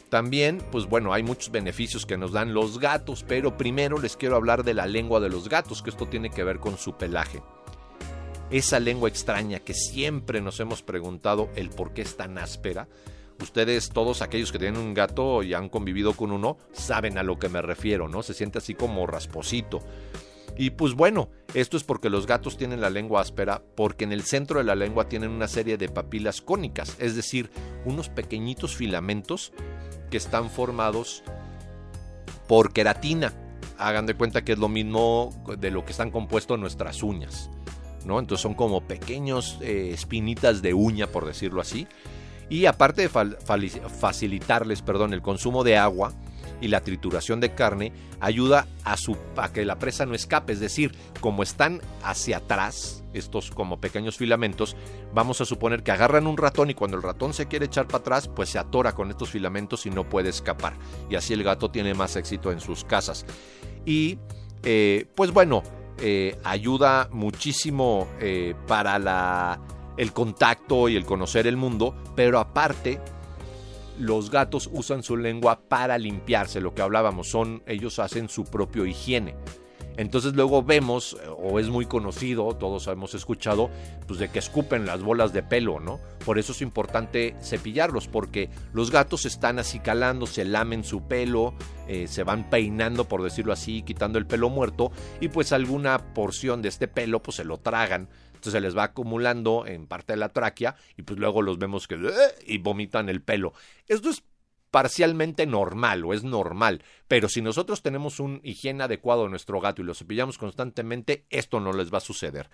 También, 0.09 0.57
pues 0.71 0.87
bueno, 0.87 1.13
hay 1.13 1.21
muchos 1.21 1.51
beneficios 1.51 2.05
que 2.05 2.17
nos 2.17 2.31
dan 2.31 2.53
los 2.53 2.79
gatos, 2.79 3.23
pero 3.27 3.57
primero 3.57 3.99
les 3.99 4.17
quiero 4.17 4.35
hablar 4.35 4.63
de 4.63 4.73
la 4.73 4.87
lengua 4.87 5.19
de 5.19 5.29
los 5.29 5.47
gatos, 5.49 5.83
que 5.83 5.91
esto 5.91 6.07
tiene 6.07 6.31
que 6.31 6.43
ver 6.43 6.59
con 6.59 6.77
su 6.77 6.97
pelaje. 6.97 7.43
Esa 8.49 8.79
lengua 8.79 9.09
extraña 9.09 9.59
que 9.59 9.75
siempre 9.75 10.41
nos 10.41 10.59
hemos 10.59 10.81
preguntado 10.81 11.49
el 11.55 11.69
por 11.69 11.93
qué 11.93 12.01
es 12.01 12.17
tan 12.17 12.39
áspera. 12.39 12.87
Ustedes, 13.39 13.89
todos 13.89 14.23
aquellos 14.23 14.51
que 14.51 14.57
tienen 14.57 14.81
un 14.81 14.95
gato 14.95 15.43
y 15.43 15.53
han 15.53 15.69
convivido 15.69 16.13
con 16.13 16.31
uno, 16.31 16.57
saben 16.73 17.19
a 17.19 17.23
lo 17.23 17.37
que 17.37 17.47
me 17.47 17.61
refiero, 17.61 18.09
¿no? 18.09 18.23
Se 18.23 18.33
siente 18.33 18.57
así 18.57 18.73
como 18.73 19.05
rasposito. 19.05 19.79
Y 20.59 20.71
pues 20.71 20.93
bueno, 20.93 21.29
esto 21.53 21.77
es 21.77 21.85
porque 21.85 22.09
los 22.09 22.27
gatos 22.27 22.57
tienen 22.57 22.81
la 22.81 22.89
lengua 22.89 23.21
áspera, 23.21 23.63
porque 23.77 24.03
en 24.03 24.11
el 24.11 24.23
centro 24.23 24.57
de 24.57 24.65
la 24.65 24.75
lengua 24.75 25.07
tienen 25.07 25.29
una 25.29 25.47
serie 25.47 25.77
de 25.77 25.87
papilas 25.87 26.41
cónicas, 26.41 26.97
es 26.99 27.15
decir, 27.15 27.49
unos 27.85 28.09
pequeñitos 28.09 28.75
filamentos 28.75 29.53
que 30.11 30.17
están 30.17 30.49
formados 30.49 31.23
por 32.49 32.73
queratina. 32.73 33.33
Hagan 33.77 34.05
de 34.05 34.15
cuenta 34.15 34.43
que 34.43 34.51
es 34.51 34.59
lo 34.59 34.67
mismo 34.67 35.29
de 35.57 35.71
lo 35.71 35.85
que 35.85 35.93
están 35.93 36.11
compuestos 36.11 36.59
nuestras 36.59 37.03
uñas. 37.03 37.49
¿no? 38.05 38.19
Entonces 38.19 38.41
son 38.41 38.53
como 38.53 38.81
pequeños 38.81 39.59
eh, 39.61 39.91
espinitas 39.93 40.61
de 40.61 40.73
uña, 40.73 41.07
por 41.07 41.25
decirlo 41.25 41.61
así. 41.61 41.87
Y 42.49 42.65
aparte 42.65 43.03
de 43.03 43.07
facilitarles 43.07 44.81
perdón, 44.81 45.13
el 45.13 45.21
consumo 45.21 45.63
de 45.63 45.77
agua, 45.77 46.11
y 46.61 46.67
la 46.67 46.81
trituración 46.81 47.39
de 47.39 47.53
carne 47.53 47.93
ayuda 48.19 48.67
a, 48.83 48.97
su, 48.97 49.17
que 49.53 49.65
la 49.65 49.79
presa 49.79 50.05
no 50.05 50.13
escape, 50.13 50.53
es 50.53 50.59
decir, 50.59 50.95
como 51.21 51.43
están 51.43 51.81
hacia 52.03 52.37
atrás, 52.37 53.03
estos 53.13 53.51
como 53.51 53.79
pequeños 53.79 54.17
filamentos, 54.17 54.75
vamos 55.13 55.41
a 55.41 55.45
suponer 55.45 55.83
que 55.83 55.91
agarran 55.91 56.27
un 56.27 56.37
ratón 56.37 56.69
y 56.69 56.73
cuando 56.73 56.97
el 56.97 57.03
ratón 57.03 57.33
se 57.33 57.47
quiere 57.47 57.65
echar 57.65 57.87
para 57.87 57.99
atrás, 57.99 58.27
pues 58.27 58.49
se 58.49 58.59
atora 58.59 58.93
con 58.93 59.09
estos 59.09 59.29
filamentos 59.29 59.85
y 59.85 59.89
no 59.89 60.07
puede 60.07 60.29
escapar. 60.29 60.73
Y 61.09 61.15
así 61.15 61.33
el 61.33 61.43
gato 61.43 61.71
tiene 61.71 61.93
más 61.93 62.15
éxito 62.15 62.51
en 62.51 62.59
sus 62.59 62.83
casas. 62.83 63.25
Y 63.85 64.19
eh, 64.63 65.07
pues 65.15 65.31
bueno, 65.31 65.63
eh, 65.99 66.37
ayuda 66.43 67.09
muchísimo 67.11 68.07
eh, 68.19 68.55
para 68.67 68.99
la, 68.99 69.59
el 69.97 70.13
contacto 70.13 70.87
y 70.89 70.95
el 70.95 71.05
conocer 71.05 71.47
el 71.47 71.57
mundo, 71.57 71.95
pero 72.15 72.39
aparte 72.39 72.99
los 73.99 74.31
gatos 74.31 74.69
usan 74.71 75.03
su 75.03 75.17
lengua 75.17 75.61
para 75.67 75.97
limpiarse, 75.97 76.61
lo 76.61 76.73
que 76.73 76.81
hablábamos, 76.81 77.29
son 77.29 77.61
ellos 77.67 77.99
hacen 77.99 78.29
su 78.29 78.45
propio 78.45 78.85
higiene. 78.85 79.35
Entonces 79.97 80.33
luego 80.33 80.63
vemos, 80.63 81.17
o 81.37 81.59
es 81.59 81.67
muy 81.67 81.85
conocido, 81.85 82.55
todos 82.55 82.87
hemos 82.87 83.13
escuchado, 83.15 83.69
pues 84.07 84.17
de 84.17 84.29
que 84.29 84.39
escupen 84.39 84.85
las 84.85 85.03
bolas 85.03 85.33
de 85.33 85.43
pelo, 85.43 85.81
¿no? 85.81 85.99
Por 86.25 86.39
eso 86.39 86.53
es 86.53 86.61
importante 86.61 87.35
cepillarlos, 87.41 88.07
porque 88.07 88.49
los 88.71 88.91
gatos 88.91 89.25
están 89.25 89.59
acicalando, 89.59 90.25
se 90.25 90.45
lamen 90.45 90.85
su 90.85 91.01
pelo, 91.01 91.53
eh, 91.89 92.07
se 92.07 92.23
van 92.23 92.49
peinando, 92.49 93.09
por 93.09 93.23
decirlo 93.23 93.51
así, 93.51 93.81
quitando 93.81 94.17
el 94.17 94.25
pelo 94.25 94.49
muerto, 94.49 94.89
y 95.19 95.27
pues 95.27 95.51
alguna 95.51 96.13
porción 96.13 96.61
de 96.61 96.69
este 96.69 96.87
pelo, 96.87 97.21
pues 97.21 97.35
se 97.35 97.43
lo 97.43 97.57
tragan. 97.57 98.07
Entonces 98.39 98.53
se 98.53 98.61
les 98.61 98.77
va 98.77 98.83
acumulando 98.83 99.65
en 99.67 99.85
parte 99.85 100.13
de 100.13 100.17
la 100.17 100.29
tráquea 100.29 100.77
y 100.95 101.01
pues 101.01 101.19
luego 101.19 101.41
los 101.41 101.57
vemos 101.57 101.89
que 101.89 101.95
¡eh! 101.95 102.35
y 102.47 102.57
vomitan 102.57 103.09
el 103.09 103.21
pelo. 103.21 103.51
Esto 103.85 104.09
es 104.09 104.23
parcialmente 104.71 105.45
normal 105.45 106.05
o 106.05 106.13
es 106.13 106.23
normal, 106.23 106.81
pero 107.09 107.27
si 107.27 107.41
nosotros 107.41 107.81
tenemos 107.81 108.21
un 108.21 108.39
higiene 108.43 108.83
adecuado 108.83 109.23
de 109.23 109.29
nuestro 109.29 109.59
gato 109.59 109.81
y 109.81 109.85
lo 109.85 109.93
cepillamos 109.93 110.37
constantemente, 110.37 111.25
esto 111.29 111.59
no 111.59 111.73
les 111.73 111.91
va 111.93 111.97
a 111.97 112.01
suceder. 112.01 112.49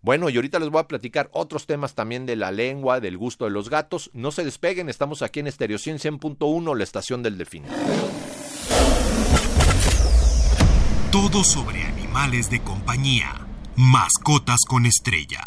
Bueno, 0.00 0.28
y 0.28 0.34
ahorita 0.34 0.58
les 0.58 0.70
voy 0.70 0.80
a 0.80 0.88
platicar 0.88 1.30
otros 1.32 1.66
temas 1.66 1.94
también 1.94 2.26
de 2.26 2.34
la 2.34 2.50
lengua, 2.50 2.98
del 2.98 3.16
gusto 3.16 3.44
de 3.44 3.52
los 3.52 3.70
gatos. 3.70 4.10
No 4.12 4.32
se 4.32 4.44
despeguen, 4.44 4.88
estamos 4.88 5.22
aquí 5.22 5.38
en 5.38 5.46
Estereo 5.46 5.78
100.1, 5.78 6.76
la 6.76 6.84
estación 6.84 7.22
del 7.22 7.38
Delfín. 7.38 7.64
Todo 11.12 11.44
sobre 11.44 11.82
animales 11.82 12.50
de 12.50 12.60
compañía. 12.60 13.47
Mascotas 13.80 14.62
con 14.66 14.86
estrella. 14.86 15.40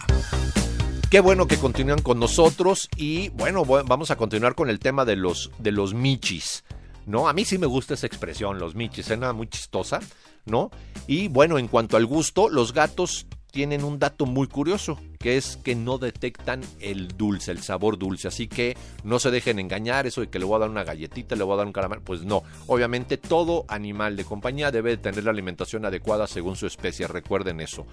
Qué 1.10 1.20
bueno 1.20 1.48
que 1.48 1.58
continúan 1.58 2.02
con 2.02 2.18
nosotros 2.18 2.88
y 2.96 3.28
bueno, 3.32 3.66
vamos 3.66 4.10
a 4.10 4.16
continuar 4.16 4.56
con 4.56 4.70
el 4.70 4.80
tema 4.80 5.04
de 5.04 5.18
los, 5.18 5.52
de 5.60 5.74
los 5.74 5.94
michis. 5.94 6.64
¿No? 7.06 7.28
A 7.28 7.34
mí 7.34 7.44
sí 7.44 7.58
me 7.58 7.66
gusta 7.66 7.96
esa 7.96 8.08
expresión, 8.08 8.58
los 8.58 8.74
michis, 8.74 9.10
nada 9.10 9.34
muy 9.34 9.48
chistosa, 9.48 10.00
¿no? 10.46 10.72
Y 11.08 11.28
bueno, 11.28 11.58
en 11.58 11.68
cuanto 11.68 11.98
al 11.98 12.06
gusto, 12.06 12.48
los 12.48 12.72
gatos 12.72 13.28
tienen 13.51 13.84
un 13.84 14.00
dato 14.00 14.25
muy 14.25 14.48
curioso, 14.48 14.98
que 15.20 15.38
es 15.38 15.58
que 15.58 15.75
no 15.75 15.98
detectan 15.98 16.62
el 16.79 17.10
dulce, 17.10 17.51
el 17.51 17.62
sabor 17.62 17.98
dulce. 17.98 18.29
Así 18.29 18.48
que 18.48 18.77
no 19.03 19.20
se 19.20 19.29
dejen 19.29 19.60
engañar, 19.60 20.08
eso 20.08 20.22
de 20.22 20.29
que 20.29 20.39
le 20.39 20.46
voy 20.46 20.55
a 20.55 20.60
dar 20.60 20.70
una 20.70 20.86
galletita, 20.86 21.36
le 21.36 21.43
voy 21.43 21.53
a 21.53 21.58
dar 21.58 21.67
un 21.67 21.74
caramelo. 21.74 22.01
Pues 22.01 22.24
no, 22.24 22.43
obviamente 22.67 23.17
todo 23.17 23.65
animal 23.67 24.15
de 24.15 24.24
compañía 24.25 24.72
debe 24.72 24.98
tener 24.98 25.25
la 25.25 25.31
alimentación 25.31 25.86
adecuada 25.86 26.27
según 26.27 26.55
su 26.55 26.65
especie, 26.65 27.08
recuerden 27.08 27.60
eso. 27.60 27.86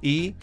Y 0.00 0.34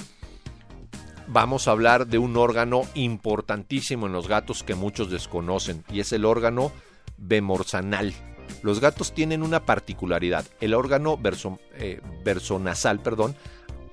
vamos 1.27 1.67
a 1.67 1.71
hablar 1.71 2.07
de 2.07 2.17
un 2.17 2.35
órgano 2.35 2.81
importantísimo 2.95 4.07
en 4.07 4.13
los 4.13 4.27
gatos 4.27 4.63
que 4.63 4.75
muchos 4.75 5.09
desconocen, 5.09 5.85
y 5.89 6.01
es 6.01 6.11
el 6.11 6.25
órgano 6.25 6.73
bemorsanal. 7.17 8.13
Los 8.61 8.79
gatos 8.79 9.13
tienen 9.13 9.43
una 9.43 9.65
particularidad. 9.65 10.45
El 10.59 10.73
órgano 10.73 11.17
verso, 11.17 11.59
eh, 11.75 12.01
versonasal, 12.25 12.99
perdón, 12.99 13.35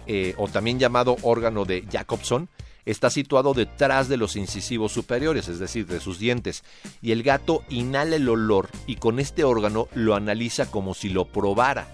eh, 0.06 0.34
o 0.36 0.48
también 0.48 0.78
llamado 0.78 1.16
órgano 1.22 1.64
de 1.64 1.84
Jacobson, 1.90 2.48
está 2.84 3.10
situado 3.10 3.52
detrás 3.52 4.08
de 4.08 4.16
los 4.16 4.36
incisivos 4.36 4.92
superiores, 4.92 5.48
es 5.48 5.58
decir, 5.58 5.86
de 5.86 6.00
sus 6.00 6.18
dientes, 6.18 6.62
y 7.02 7.12
el 7.12 7.22
gato 7.22 7.64
inhala 7.68 8.16
el 8.16 8.28
olor 8.28 8.68
y 8.86 8.96
con 8.96 9.18
este 9.18 9.44
órgano 9.44 9.88
lo 9.94 10.14
analiza 10.14 10.70
como 10.70 10.94
si 10.94 11.08
lo 11.08 11.26
probara. 11.26 11.88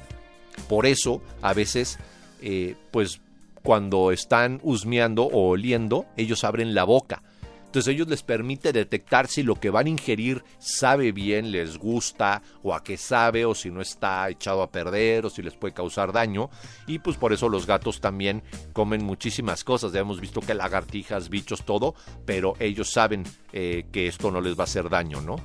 Por 0.68 0.84
eso, 0.84 1.22
a 1.40 1.54
veces, 1.54 1.98
eh, 2.42 2.76
pues 2.90 3.20
cuando 3.62 4.12
están 4.12 4.60
husmeando 4.62 5.22
o 5.24 5.48
oliendo, 5.50 6.04
ellos 6.16 6.44
abren 6.44 6.74
la 6.74 6.84
boca 6.84 7.22
entonces 7.72 7.94
ellos 7.94 8.08
les 8.08 8.22
permite 8.22 8.70
detectar 8.70 9.28
si 9.28 9.42
lo 9.42 9.54
que 9.54 9.70
van 9.70 9.86
a 9.86 9.88
ingerir 9.88 10.44
sabe 10.58 11.10
bien, 11.10 11.50
les 11.50 11.78
gusta, 11.78 12.42
o 12.62 12.74
a 12.74 12.84
qué 12.84 12.98
sabe, 12.98 13.46
o 13.46 13.54
si 13.54 13.70
no 13.70 13.80
está 13.80 14.28
echado 14.28 14.60
a 14.60 14.70
perder, 14.70 15.24
o 15.24 15.30
si 15.30 15.40
les 15.40 15.54
puede 15.54 15.72
causar 15.72 16.12
daño. 16.12 16.50
Y 16.86 16.98
pues 16.98 17.16
por 17.16 17.32
eso 17.32 17.48
los 17.48 17.66
gatos 17.66 18.02
también 18.02 18.42
comen 18.74 19.02
muchísimas 19.02 19.64
cosas. 19.64 19.90
Ya 19.90 20.00
hemos 20.00 20.20
visto 20.20 20.42
que 20.42 20.52
lagartijas, 20.52 21.30
bichos, 21.30 21.64
todo, 21.64 21.94
pero 22.26 22.56
ellos 22.58 22.92
saben 22.92 23.24
eh, 23.54 23.86
que 23.90 24.06
esto 24.06 24.30
no 24.30 24.42
les 24.42 24.54
va 24.54 24.60
a 24.60 24.64
hacer 24.64 24.90
daño, 24.90 25.22
¿no? 25.22 25.36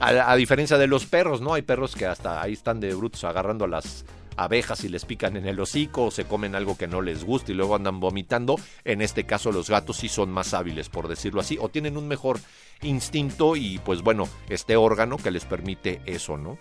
A, 0.00 0.32
a, 0.32 0.34
diferencia 0.34 0.76
de 0.76 0.88
los 0.88 1.06
perros, 1.06 1.40
¿no? 1.40 1.54
Hay 1.54 1.62
perros 1.62 1.94
que 1.94 2.06
hasta 2.06 2.42
ahí 2.42 2.54
están 2.54 2.80
de 2.80 2.92
brutos 2.96 3.22
agarrando 3.22 3.68
las 3.68 4.04
abejas 4.40 4.84
y 4.84 4.88
les 4.88 5.04
pican 5.04 5.36
en 5.36 5.46
el 5.46 5.60
hocico 5.60 6.06
o 6.06 6.10
se 6.10 6.24
comen 6.24 6.54
algo 6.54 6.76
que 6.76 6.86
no 6.86 7.02
les 7.02 7.24
gusta 7.24 7.52
y 7.52 7.54
luego 7.54 7.74
andan 7.76 8.00
vomitando. 8.00 8.56
En 8.84 9.02
este 9.02 9.24
caso 9.24 9.52
los 9.52 9.68
gatos 9.68 9.98
sí 9.98 10.08
son 10.08 10.30
más 10.30 10.54
hábiles, 10.54 10.88
por 10.88 11.08
decirlo 11.08 11.40
así, 11.42 11.58
o 11.60 11.68
tienen 11.68 11.98
un 11.98 12.08
mejor 12.08 12.40
instinto 12.82 13.54
y 13.54 13.78
pues 13.84 14.00
bueno, 14.00 14.28
este 14.48 14.76
órgano 14.76 15.18
que 15.18 15.30
les 15.30 15.44
permite 15.44 16.00
eso, 16.06 16.38
¿no? 16.38 16.56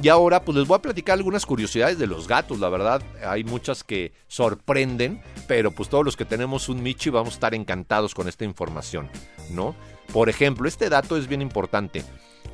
Y 0.00 0.08
ahora 0.08 0.44
pues 0.44 0.56
les 0.56 0.66
voy 0.66 0.76
a 0.76 0.82
platicar 0.82 1.18
algunas 1.18 1.44
curiosidades 1.44 1.98
de 1.98 2.06
los 2.06 2.28
gatos, 2.28 2.60
la 2.60 2.68
verdad 2.68 3.02
hay 3.26 3.42
muchas 3.42 3.82
que 3.82 4.12
sorprenden, 4.28 5.20
pero 5.48 5.72
pues 5.72 5.88
todos 5.88 6.04
los 6.04 6.16
que 6.16 6.24
tenemos 6.24 6.68
un 6.68 6.82
Michi 6.82 7.10
vamos 7.10 7.34
a 7.34 7.36
estar 7.36 7.54
encantados 7.54 8.14
con 8.14 8.28
esta 8.28 8.44
información, 8.44 9.10
¿no? 9.50 9.74
Por 10.12 10.28
ejemplo, 10.28 10.68
este 10.68 10.88
dato 10.88 11.16
es 11.16 11.26
bien 11.26 11.42
importante, 11.42 12.04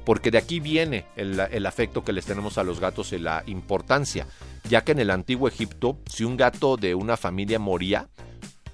porque 0.08 0.30
de 0.30 0.38
aquí 0.38 0.58
viene 0.58 1.04
el, 1.16 1.66
afecto 1.66 2.02
que 2.02 2.14
les 2.14 2.24
tenemos 2.24 2.56
a 2.56 2.62
los 2.62 2.80
gatos 2.80 3.12
y 3.12 3.18
la 3.18 3.42
importancia, 3.46 4.26
ya 4.66 4.82
que 4.82 4.92
en 4.92 5.00
el 5.00 5.10
antiguo 5.10 5.48
Egipto, 5.48 5.98
si 6.10 6.24
un 6.24 6.38
gato 6.38 6.78
de 6.78 6.94
una 6.94 7.18
familia 7.18 7.58
moría, 7.58 8.08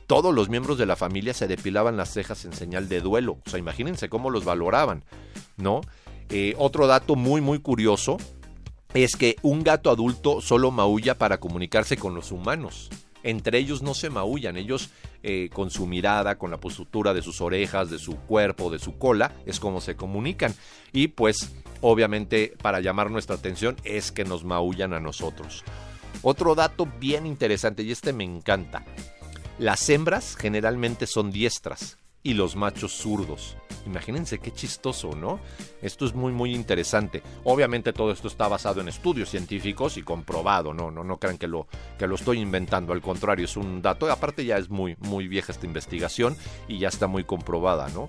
todos 0.06 0.32
los 0.32 0.48
miembros 0.48 0.78
de 0.78 0.86
la 0.86 0.94
familia 0.94 1.34
se 1.34 1.48
depilaban 1.48 1.96
las 1.96 2.12
cejas 2.12 2.44
en 2.44 2.52
señal 2.52 2.88
de 2.88 3.00
duelo. 3.00 3.38
O 3.44 3.50
sea, 3.50 3.58
imagínense 3.58 4.08
cómo 4.08 4.30
los 4.30 4.44
valoraban, 4.44 5.02
¿no? 5.56 5.80
Eh, 6.28 6.54
otro 6.56 6.86
dato 6.86 7.16
muy, 7.16 7.40
muy 7.40 7.58
curioso 7.58 8.16
es 8.92 9.16
que 9.16 9.34
un 9.42 9.64
gato 9.64 9.90
adulto 9.90 10.40
solo 10.40 10.70
maulla 10.70 11.18
para 11.18 11.40
comunicarse 11.40 11.96
con 11.96 12.14
los 12.14 12.30
humanos. 12.30 12.90
Entre 13.24 13.58
ellos 13.58 13.82
no 13.82 13.94
se 13.94 14.08
maullan, 14.08 14.56
ellos 14.56 14.90
eh, 15.26 15.48
con 15.52 15.70
su 15.70 15.86
mirada, 15.86 16.36
con 16.36 16.50
la 16.50 16.60
postura 16.60 17.14
de 17.14 17.22
sus 17.22 17.40
orejas, 17.40 17.90
de 17.90 17.98
su 17.98 18.16
cuerpo, 18.16 18.70
de 18.70 18.78
su 18.78 18.98
cola, 18.98 19.32
es 19.46 19.58
como 19.58 19.80
se 19.80 19.96
comunican. 19.96 20.54
Y 20.92 21.08
pues, 21.08 21.54
obviamente, 21.80 22.54
para 22.60 22.80
llamar 22.80 23.10
nuestra 23.10 23.36
atención 23.36 23.76
es 23.84 24.12
que 24.12 24.24
nos 24.24 24.44
maullan 24.44 24.92
a 24.92 25.00
nosotros. 25.00 25.64
Otro 26.22 26.54
dato 26.54 26.86
bien 27.00 27.26
interesante, 27.26 27.82
y 27.82 27.90
este 27.90 28.12
me 28.12 28.24
encanta. 28.24 28.84
Las 29.58 29.88
hembras 29.88 30.36
generalmente 30.36 31.06
son 31.06 31.30
diestras 31.30 31.96
y 32.24 32.34
los 32.34 32.56
machos 32.56 32.92
zurdos. 32.92 33.56
Imagínense 33.86 34.38
qué 34.38 34.50
chistoso, 34.50 35.14
¿no? 35.14 35.38
Esto 35.82 36.06
es 36.06 36.14
muy 36.14 36.32
muy 36.32 36.54
interesante. 36.54 37.22
Obviamente 37.44 37.92
todo 37.92 38.10
esto 38.10 38.28
está 38.28 38.48
basado 38.48 38.80
en 38.80 38.88
estudios 38.88 39.28
científicos 39.28 39.98
y 39.98 40.02
comprobado, 40.02 40.72
no 40.72 40.90
no 40.90 41.04
no 41.04 41.18
crean 41.18 41.38
que 41.38 41.46
lo 41.46 41.68
que 41.98 42.06
lo 42.06 42.14
estoy 42.14 42.40
inventando, 42.40 42.94
al 42.94 43.02
contrario, 43.02 43.44
es 43.44 43.56
un 43.56 43.82
dato, 43.82 44.10
aparte 44.10 44.44
ya 44.44 44.56
es 44.56 44.70
muy 44.70 44.96
muy 45.00 45.28
vieja 45.28 45.52
esta 45.52 45.66
investigación 45.66 46.34
y 46.66 46.78
ya 46.78 46.88
está 46.88 47.06
muy 47.06 47.24
comprobada, 47.24 47.88
¿no? 47.90 48.08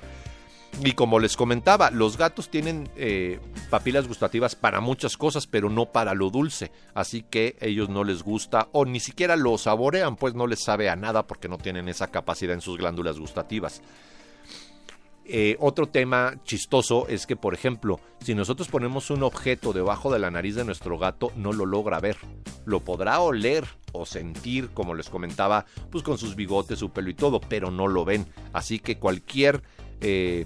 Y 0.84 0.92
como 0.92 1.20
les 1.20 1.38
comentaba, 1.38 1.90
los 1.90 2.18
gatos 2.18 2.50
tienen 2.50 2.90
eh, 2.98 3.40
papilas 3.70 4.08
gustativas 4.08 4.56
para 4.56 4.82
muchas 4.82 5.16
cosas, 5.16 5.48
pero 5.48 5.70
no 5.70 5.86
para 5.88 6.14
lo 6.14 6.30
dulce. 6.30 6.72
Así 6.94 7.24
que 7.24 7.56
ellos 7.62 7.90
no 7.90 8.04
les 8.04 8.24
gusta 8.24 8.68
o 8.74 8.86
ni 8.86 9.00
siquiera 9.00 9.38
lo 9.38 9.58
saborean, 9.58 10.18
pues 10.18 10.34
no 10.34 10.48
les 10.48 10.64
sabe 10.64 10.90
a 10.90 10.96
nada 10.96 11.28
porque 11.28 11.48
no 11.48 11.58
tienen 11.58 11.88
esa 11.88 12.08
capacidad 12.08 12.54
en 12.54 12.62
sus 12.62 12.78
glándulas 12.78 13.18
gustativas. 13.18 13.82
Eh, 15.28 15.58
otro 15.60 15.88
tema 15.88 16.36
chistoso 16.44 17.08
es 17.08 17.26
que, 17.26 17.36
por 17.36 17.56
ejemplo, 17.56 18.00
si 18.20 18.36
nosotros 18.36 18.68
ponemos 18.68 19.10
un 19.10 19.24
objeto 19.24 19.74
debajo 19.74 20.14
de 20.14 20.20
la 20.20 20.30
nariz 20.30 20.54
de 20.56 20.66
nuestro 20.66 21.00
gato, 21.00 21.32
no 21.36 21.52
lo 21.52 21.66
logra 21.66 22.00
ver. 22.00 22.18
Lo 22.66 22.82
podrá 22.82 23.20
oler 23.22 23.66
o 23.92 24.06
sentir, 24.06 24.70
como 24.70 24.94
les 24.94 25.10
comentaba, 25.10 25.66
pues 25.90 26.04
con 26.04 26.20
sus 26.20 26.36
bigotes, 26.36 26.78
su 26.78 26.92
pelo 26.92 27.10
y 27.10 27.16
todo, 27.16 27.40
pero 27.40 27.72
no 27.72 27.88
lo 27.88 28.06
ven. 28.06 28.28
Así 28.54 28.78
que 28.80 29.00
cualquier 29.00 29.64
eh, 30.02 30.46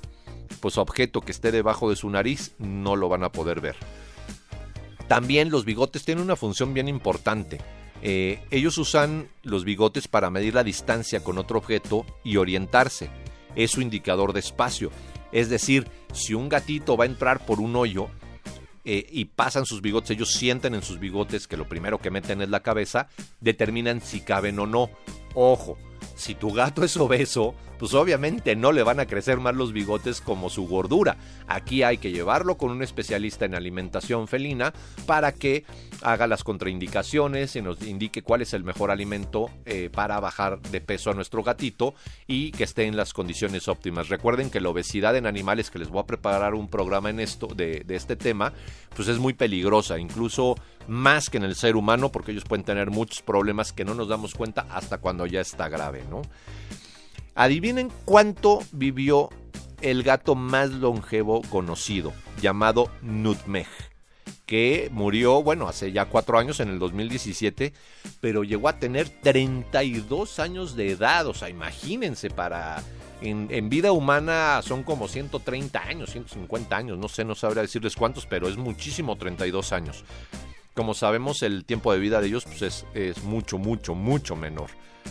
pues 0.60 0.78
objeto 0.78 1.22
que 1.22 1.32
esté 1.32 1.52
debajo 1.52 1.90
de 1.90 1.96
su 1.96 2.10
nariz 2.10 2.54
no 2.58 2.96
lo 2.96 3.10
van 3.10 3.24
a 3.24 3.32
poder 3.32 3.62
ver. 3.62 3.76
También 5.08 5.50
los 5.50 5.66
bigotes 5.66 6.06
tienen 6.06 6.24
una 6.24 6.36
función 6.36 6.74
bien 6.74 6.88
importante. 6.88 7.60
Eh, 8.02 8.42
ellos 8.52 8.78
usan 8.78 9.28
los 9.44 9.66
bigotes 9.66 10.08
para 10.08 10.30
medir 10.30 10.54
la 10.54 10.64
distancia 10.64 11.24
con 11.24 11.38
otro 11.38 11.58
objeto 11.58 12.06
y 12.24 12.38
orientarse. 12.38 13.10
Es 13.56 13.72
su 13.72 13.82
indicador 13.82 14.34
de 14.34 14.40
espacio. 14.40 14.92
Es 15.32 15.50
decir, 15.50 15.88
si 16.14 16.34
un 16.34 16.50
gatito 16.50 16.96
va 16.96 17.06
a 17.06 17.08
entrar 17.08 17.46
por 17.46 17.60
un 17.60 17.76
hoyo 17.76 18.08
eh, 18.86 19.06
y 19.12 19.26
pasan 19.26 19.66
sus 19.66 19.82
bigotes, 19.82 20.12
ellos 20.12 20.32
sienten 20.32 20.76
en 20.76 20.82
sus 20.82 21.00
bigotes 21.00 21.48
que 21.48 21.58
lo 21.58 21.68
primero 21.68 22.00
que 22.00 22.12
meten 22.12 22.42
es 22.42 22.50
la 22.50 22.62
cabeza, 22.62 23.08
determinan 23.42 24.02
si 24.02 24.22
caben 24.22 24.60
o 24.60 24.68
no. 24.68 24.90
Ojo, 25.34 25.78
si 26.20 26.36
tu 26.36 26.52
gato 26.52 26.84
es 26.84 26.98
obeso, 26.98 27.56
pues 27.80 27.94
obviamente 27.94 28.56
no 28.58 28.74
le 28.74 28.84
van 28.84 29.00
a 29.00 29.06
crecer 29.06 29.38
más 29.40 29.56
los 29.56 29.72
bigotes 29.72 30.20
como 30.20 30.50
su 30.50 30.68
gordura. 30.68 31.18
Aquí 31.48 31.82
hay 31.82 31.98
que 31.98 32.12
llevarlo 32.12 32.58
con 32.58 32.72
un 32.72 32.84
especialista 32.84 33.46
en 33.46 33.56
alimentación 33.56 34.28
felina 34.28 34.74
para 35.06 35.32
que 35.32 35.64
haga 36.02 36.28
las 36.28 36.44
contraindicaciones 36.44 37.56
y 37.56 37.62
nos 37.62 37.82
indique 37.82 38.22
cuál 38.22 38.42
es 38.42 38.54
el 38.54 38.66
mejor 38.66 38.92
alimento 38.92 39.50
eh, 39.66 39.90
para 39.90 40.20
bajar 40.20 40.62
de 40.62 40.82
peso 40.82 41.10
a 41.10 41.14
nuestro 41.14 41.42
gatito 41.42 41.96
y 42.28 42.52
que 42.52 42.66
esté 42.66 42.84
en 42.84 42.98
las 42.98 43.14
condiciones 43.14 43.70
óptimas. 43.70 44.10
Recuerden 44.10 44.50
que 44.50 44.60
la 44.60 44.70
obesidad 44.70 45.16
en 45.16 45.26
animales, 45.26 45.72
que 45.72 45.80
les 45.80 45.90
voy 45.90 46.02
a 46.02 46.06
preparar 46.06 46.54
un 46.54 46.68
programa 46.68 47.10
en 47.10 47.22
esto 47.22 47.48
de, 47.48 47.86
de 47.86 47.96
este 47.96 48.18
tema, 48.18 48.52
pues 48.94 49.08
es 49.08 49.20
muy 49.20 49.34
peligrosa, 49.34 49.98
incluso 49.98 50.56
más 50.90 51.30
que 51.30 51.38
en 51.38 51.44
el 51.44 51.56
ser 51.56 51.76
humano, 51.76 52.12
porque 52.12 52.32
ellos 52.32 52.44
pueden 52.44 52.66
tener 52.66 52.90
muchos 52.90 53.22
problemas 53.22 53.72
que 53.72 53.86
no 53.86 53.94
nos 53.94 54.10
damos 54.10 54.34
cuenta 54.34 54.66
hasta 54.72 54.98
cuando 54.98 55.26
ya 55.26 55.42
está 55.42 55.70
grave, 55.70 56.04
¿no? 56.10 56.22
Adivinen 57.36 57.90
cuánto 58.06 58.60
vivió 58.72 59.30
el 59.82 60.04
gato 60.04 60.36
más 60.36 60.72
longevo 60.72 61.42
conocido, 61.44 62.12
llamado 62.42 62.92
Nutmeg, 63.02 63.68
que 64.46 64.90
murió, 64.92 65.42
bueno, 65.44 65.68
hace 65.68 65.92
ya 65.92 66.06
cuatro 66.06 66.38
años, 66.38 66.60
en 66.60 66.70
el 66.70 66.80
2017, 66.80 67.74
pero 68.20 68.44
llegó 68.44 68.68
a 68.68 68.80
tener 68.80 69.10
32 69.10 70.40
años 70.40 70.76
de 70.76 70.92
edad, 70.92 71.28
o 71.28 71.34
sea, 71.34 71.50
imagínense, 71.50 72.30
para... 72.30 72.84
En, 73.22 73.48
en, 73.52 73.70
vida 73.70 73.92
humana 73.92 74.62
son 74.64 74.82
como 74.84 75.10
130 75.10 75.78
años, 75.78 76.12
150 76.12 76.76
años, 76.76 76.98
no 76.98 77.10
sé, 77.10 77.26
no 77.26 77.36
sabría 77.36 77.64
decirles 77.64 77.98
cuántos, 77.98 78.26
pero 78.26 78.48
es 78.48 78.56
muchísimo 78.56 79.18
32 79.18 79.74
años. 79.74 80.06
Como 80.74 80.94
sabemos, 80.94 81.42
el 81.44 81.66
tiempo 81.66 81.92
de 81.92 82.00
vida 82.00 82.22
de 82.22 82.28
ellos 82.28 82.46
pues, 82.46 82.86
es, 82.94 83.24
mucho, 83.24 83.58
mucho, 83.58 83.96
mucho 83.96 84.36
menor, 84.36 84.70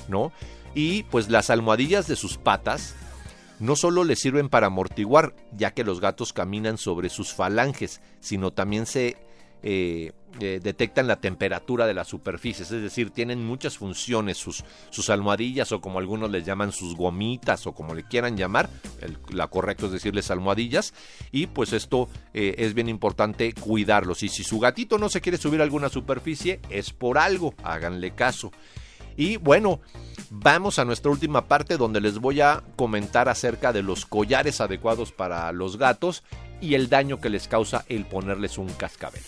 ¿no? 0.09 0.33
y 0.75 1.03
pues 1.05 1.29
las 1.29 1.51
almohadillas 1.51 2.07
de 2.07 2.17
sus 2.17 2.37
patas 2.37 2.95
no 3.59 3.75
solo 3.75 4.05
les 4.05 4.21
sirven 4.21 4.49
para 4.49 4.69
amortiguar, 4.69 5.35
ya 5.57 5.73
que 5.73 5.85
los 5.85 6.01
gatos 6.01 6.33
caminan 6.33 6.79
sobre 6.79 7.09
sus 7.09 7.33
falanges, 7.33 8.01
sino 8.21 8.53
también 8.53 8.87
se 8.87 9.17
eh, 9.63 10.13
eh, 10.41 10.61
detectan 10.63 11.07
la 11.07 11.17
temperatura 11.17 11.87
de 11.87 11.95
las 11.95 12.09
superficies, 12.09 12.71
es 12.71 12.83
decir, 12.83 13.11
tienen 13.11 13.45
muchas 13.45 13.79
funciones 13.79 14.37
sus, 14.39 14.65
sus 14.91 15.11
almohadillas 15.11 15.73
o 15.73 15.81
como 15.81 15.99
algunos 15.99 16.31
les 16.31 16.45
llaman 16.45 16.71
sus 16.71 16.95
gomitas 16.95 17.67
o 17.67 17.73
como 17.73 17.95
le 17.95 18.05
quieran 18.05 18.37
llamar, 18.37 18.71
la 19.31 19.49
correcto 19.49 19.87
es 19.87 19.93
decirles 19.93 20.31
almohadillas, 20.31 20.95
y 21.33 21.49
pues 21.49 21.73
esto 21.73 22.09
eh, 22.35 22.55
es 22.59 22.75
bien 22.75 22.89
importante 22.89 23.53
cuidarlos. 23.53 24.23
Y 24.23 24.29
si 24.29 24.45
su 24.45 24.61
gatito 24.61 24.99
no 24.99 25.09
se 25.09 25.21
quiere 25.21 25.39
subir 25.39 25.61
a 25.61 25.65
alguna 25.65 25.89
superficie, 25.89 26.61
es 26.71 26.93
por 26.93 27.19
algo, 27.19 27.55
háganle 27.65 28.15
caso. 28.15 28.53
Y 29.17 29.37
bueno, 29.37 29.81
vamos 30.31 30.79
a 30.79 30.85
nuestra 30.85 31.11
última 31.11 31.49
parte 31.49 31.77
donde 31.77 32.01
les 32.01 32.19
voy 32.19 32.41
a 32.41 32.63
comentar 32.77 33.29
acerca 33.29 33.73
de 33.73 33.83
los 33.83 34.07
collares 34.07 34.61
adecuados 34.61 35.11
para 35.11 35.51
los 35.51 35.77
gatos 35.77 36.23
y 36.61 36.75
el 36.75 36.89
daño 36.89 37.21
que 37.21 37.29
les 37.29 37.49
causa 37.49 37.85
el 37.89 38.05
ponerles 38.07 38.59
un 38.59 38.69
cascabel. 38.69 39.23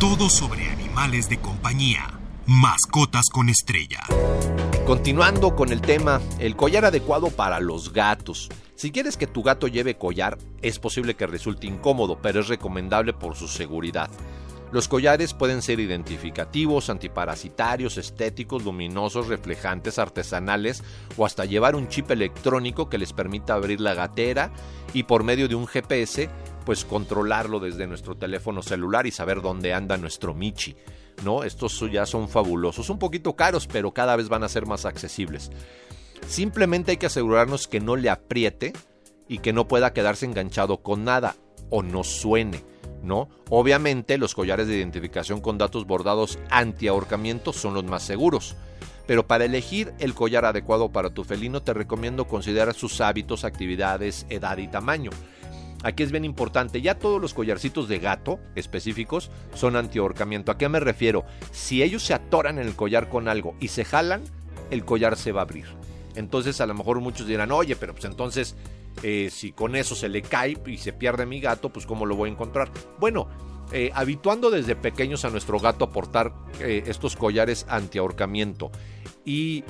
Todo 0.00 0.28
sobre 0.28 0.68
animales 0.68 1.30
de 1.30 1.38
compañía. 1.38 2.20
Mascotas 2.44 3.30
con 3.32 3.48
estrella. 3.48 4.00
Continuando 4.86 5.56
con 5.56 5.72
el 5.72 5.80
tema, 5.80 6.20
el 6.38 6.54
collar 6.54 6.84
adecuado 6.84 7.30
para 7.30 7.60
los 7.60 7.94
gatos. 7.94 8.50
Si 8.74 8.90
quieres 8.90 9.16
que 9.16 9.26
tu 9.26 9.42
gato 9.42 9.68
lleve 9.68 9.96
collar, 9.96 10.36
es 10.60 10.78
posible 10.78 11.14
que 11.14 11.26
resulte 11.26 11.66
incómodo, 11.66 12.20
pero 12.20 12.40
es 12.40 12.48
recomendable 12.48 13.14
por 13.14 13.36
su 13.36 13.48
seguridad. 13.48 14.10
Los 14.72 14.88
collares 14.88 15.32
pueden 15.32 15.62
ser 15.62 15.78
identificativos, 15.78 16.90
antiparasitarios, 16.90 17.98
estéticos, 17.98 18.64
luminosos, 18.64 19.28
reflejantes, 19.28 19.98
artesanales 19.98 20.82
o 21.16 21.24
hasta 21.24 21.44
llevar 21.44 21.76
un 21.76 21.88
chip 21.88 22.10
electrónico 22.10 22.88
que 22.88 22.98
les 22.98 23.12
permita 23.12 23.54
abrir 23.54 23.80
la 23.80 23.94
gatera 23.94 24.50
y 24.92 25.04
por 25.04 25.22
medio 25.22 25.46
de 25.48 25.54
un 25.54 25.66
GPS 25.66 26.28
pues 26.64 26.84
controlarlo 26.84 27.60
desde 27.60 27.86
nuestro 27.86 28.16
teléfono 28.16 28.60
celular 28.60 29.06
y 29.06 29.12
saber 29.12 29.40
dónde 29.40 29.72
anda 29.72 29.96
nuestro 29.96 30.34
Michi. 30.34 30.76
¿no? 31.24 31.44
Estos 31.44 31.80
ya 31.90 32.04
son 32.04 32.28
fabulosos, 32.28 32.90
un 32.90 32.98
poquito 32.98 33.36
caros, 33.36 33.66
pero 33.66 33.92
cada 33.92 34.16
vez 34.16 34.28
van 34.28 34.42
a 34.42 34.48
ser 34.48 34.66
más 34.66 34.84
accesibles. 34.84 35.50
Simplemente 36.26 36.90
hay 36.90 36.96
que 36.96 37.06
asegurarnos 37.06 37.68
que 37.68 37.80
no 37.80 37.94
le 37.94 38.10
apriete 38.10 38.72
y 39.28 39.38
que 39.38 39.52
no 39.52 39.68
pueda 39.68 39.92
quedarse 39.92 40.26
enganchado 40.26 40.82
con 40.82 41.04
nada 41.04 41.36
o 41.70 41.82
no 41.82 42.04
suene. 42.04 42.64
¿No? 43.06 43.28
Obviamente 43.48 44.18
los 44.18 44.34
collares 44.34 44.66
de 44.66 44.76
identificación 44.76 45.40
con 45.40 45.56
datos 45.56 45.86
bordados 45.86 46.38
anti-ahorcamiento 46.50 47.52
son 47.52 47.74
los 47.74 47.84
más 47.84 48.02
seguros. 48.02 48.56
Pero 49.06 49.26
para 49.26 49.44
elegir 49.44 49.94
el 50.00 50.14
collar 50.14 50.44
adecuado 50.44 50.90
para 50.90 51.10
tu 51.10 51.22
felino 51.22 51.62
te 51.62 51.72
recomiendo 51.72 52.26
considerar 52.26 52.74
sus 52.74 53.00
hábitos, 53.00 53.44
actividades, 53.44 54.26
edad 54.28 54.58
y 54.58 54.68
tamaño. 54.68 55.10
Aquí 55.84 56.02
es 56.02 56.10
bien 56.10 56.24
importante, 56.24 56.82
ya 56.82 56.98
todos 56.98 57.20
los 57.20 57.32
collarcitos 57.32 57.86
de 57.86 58.00
gato 58.00 58.40
específicos 58.56 59.30
son 59.54 59.76
anti-ahorcamiento. 59.76 60.50
¿A 60.50 60.58
qué 60.58 60.68
me 60.68 60.80
refiero? 60.80 61.24
Si 61.52 61.82
ellos 61.82 62.02
se 62.02 62.14
atoran 62.14 62.58
en 62.58 62.66
el 62.66 62.74
collar 62.74 63.08
con 63.08 63.28
algo 63.28 63.54
y 63.60 63.68
se 63.68 63.84
jalan, 63.84 64.22
el 64.70 64.84
collar 64.84 65.16
se 65.16 65.30
va 65.32 65.42
a 65.42 65.44
abrir. 65.44 65.66
Entonces 66.16 66.60
a 66.60 66.66
lo 66.66 66.74
mejor 66.74 67.00
muchos 67.00 67.26
dirán, 67.26 67.52
oye, 67.52 67.76
pero 67.76 67.92
pues 67.92 68.06
entonces 68.06 68.56
eh, 69.02 69.28
si 69.30 69.52
con 69.52 69.76
eso 69.76 69.94
se 69.94 70.08
le 70.08 70.22
cae 70.22 70.56
y 70.66 70.78
se 70.78 70.92
pierde 70.92 71.26
mi 71.26 71.40
gato, 71.40 71.70
pues 71.70 71.86
cómo 71.86 72.06
lo 72.06 72.16
voy 72.16 72.30
a 72.30 72.32
encontrar. 72.32 72.70
Bueno, 72.98 73.28
eh, 73.72 73.90
habituando 73.94 74.50
desde 74.50 74.76
pequeños 74.76 75.24
a 75.24 75.30
nuestro 75.30 75.58
gato 75.58 75.84
a 75.84 75.90
portar 75.90 76.32
eh, 76.60 76.84
estos 76.86 77.16
collares 77.16 77.66
anti-ahorcamiento 77.68 78.70
y 79.28 79.62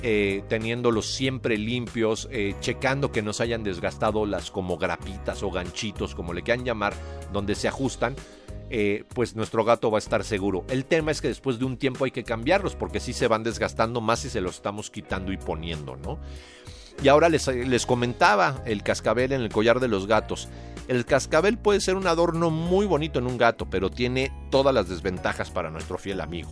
teniéndolos 0.50 1.14
siempre 1.14 1.56
limpios, 1.56 2.28
checando 2.60 3.10
que 3.10 3.22
no 3.22 3.32
se 3.32 3.44
hayan 3.44 3.64
desgastado 3.64 4.26
las 4.26 4.50
como 4.50 4.76
grapitas 4.76 5.42
o 5.42 5.50
ganchitos, 5.50 6.14
como 6.14 6.34
le 6.34 6.42
quieran 6.42 6.66
llamar, 6.66 6.92
donde 7.32 7.54
se 7.54 7.66
ajustan, 7.66 8.16
pues 9.14 9.34
nuestro 9.34 9.64
gato 9.64 9.90
va 9.90 9.96
a 9.96 10.00
estar 10.00 10.24
seguro. 10.24 10.66
El 10.68 10.84
tema 10.84 11.10
es 11.10 11.22
que 11.22 11.28
después 11.28 11.58
de 11.58 11.64
un 11.64 11.78
tiempo 11.78 12.04
hay 12.04 12.10
que 12.10 12.22
cambiarlos 12.22 12.76
porque 12.76 13.00
si 13.00 13.14
se 13.14 13.28
van 13.28 13.44
desgastando 13.44 14.02
más 14.02 14.18
si 14.18 14.28
se 14.28 14.42
los 14.42 14.56
estamos 14.56 14.90
quitando 14.90 15.32
y 15.32 15.38
poniendo, 15.38 15.96
¿no? 15.96 16.18
Y 17.02 17.08
ahora 17.08 17.28
les, 17.28 17.46
les 17.46 17.86
comentaba 17.86 18.62
el 18.64 18.82
cascabel 18.82 19.32
en 19.32 19.42
el 19.42 19.50
collar 19.50 19.80
de 19.80 19.88
los 19.88 20.06
gatos. 20.06 20.48
El 20.88 21.04
cascabel 21.04 21.58
puede 21.58 21.80
ser 21.80 21.96
un 21.96 22.06
adorno 22.06 22.50
muy 22.50 22.86
bonito 22.86 23.18
en 23.18 23.26
un 23.26 23.38
gato, 23.38 23.68
pero 23.68 23.90
tiene 23.90 24.32
todas 24.50 24.74
las 24.74 24.88
desventajas 24.88 25.50
para 25.50 25.70
nuestro 25.70 25.98
fiel 25.98 26.20
amigo. 26.20 26.50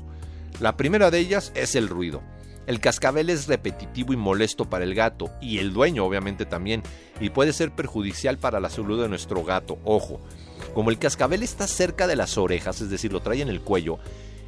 La 0.60 0.76
primera 0.76 1.10
de 1.10 1.18
ellas 1.18 1.52
es 1.54 1.74
el 1.74 1.88
ruido. 1.88 2.22
El 2.66 2.80
cascabel 2.80 3.28
es 3.28 3.46
repetitivo 3.46 4.12
y 4.12 4.16
molesto 4.16 4.64
para 4.70 4.84
el 4.84 4.94
gato, 4.94 5.30
y 5.40 5.58
el 5.58 5.72
dueño 5.72 6.04
obviamente 6.04 6.46
también, 6.46 6.82
y 7.20 7.30
puede 7.30 7.52
ser 7.52 7.72
perjudicial 7.72 8.38
para 8.38 8.60
la 8.60 8.70
salud 8.70 9.02
de 9.02 9.08
nuestro 9.08 9.44
gato. 9.44 9.78
Ojo, 9.84 10.20
como 10.72 10.90
el 10.90 10.98
cascabel 10.98 11.42
está 11.42 11.66
cerca 11.66 12.06
de 12.06 12.16
las 12.16 12.38
orejas, 12.38 12.80
es 12.80 12.88
decir, 12.88 13.12
lo 13.12 13.20
trae 13.20 13.42
en 13.42 13.50
el 13.50 13.60
cuello, 13.60 13.98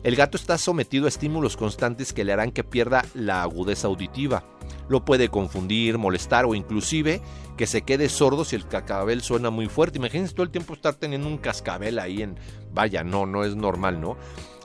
el 0.03 0.17
gato 0.17 0.37
está 0.37 0.57
sometido 0.57 1.07
a 1.07 1.09
estímulos 1.09 1.57
constantes 1.57 2.13
que 2.13 2.25
le 2.25 2.33
harán 2.33 2.53
que 2.53 2.65
pierda 2.65 3.05
la 3.15 3.43
agudeza 3.43 3.89
auditiva. 3.89 4.45
Lo 4.89 5.05
puede 5.05 5.29
confundir, 5.29 5.99
molestar 5.99 6.45
o 6.45 6.55
inclusive 6.55 7.21
que 7.57 7.67
se 7.67 7.83
quede 7.83 8.09
sordo 8.09 8.45
si 8.45 8.57
el 8.57 8.69
cascabel 8.69 9.23
suena 9.23 9.51
muy 9.51 9.67
fuerte. 9.67 9.99
Imagínense 9.99 10.35
todo 10.35 10.45
el 10.45 10.51
tiempo 10.51 10.75
estar 10.75 10.95
teniendo 10.95 11.29
un 11.29 11.39
cascabel 11.39 11.99
ahí 11.99 12.23
en... 12.23 12.39
Vaya, 12.73 13.03
no, 13.03 13.25
no 13.25 13.43
es 13.43 13.57
normal, 13.57 14.01
¿no? 14.01 14.17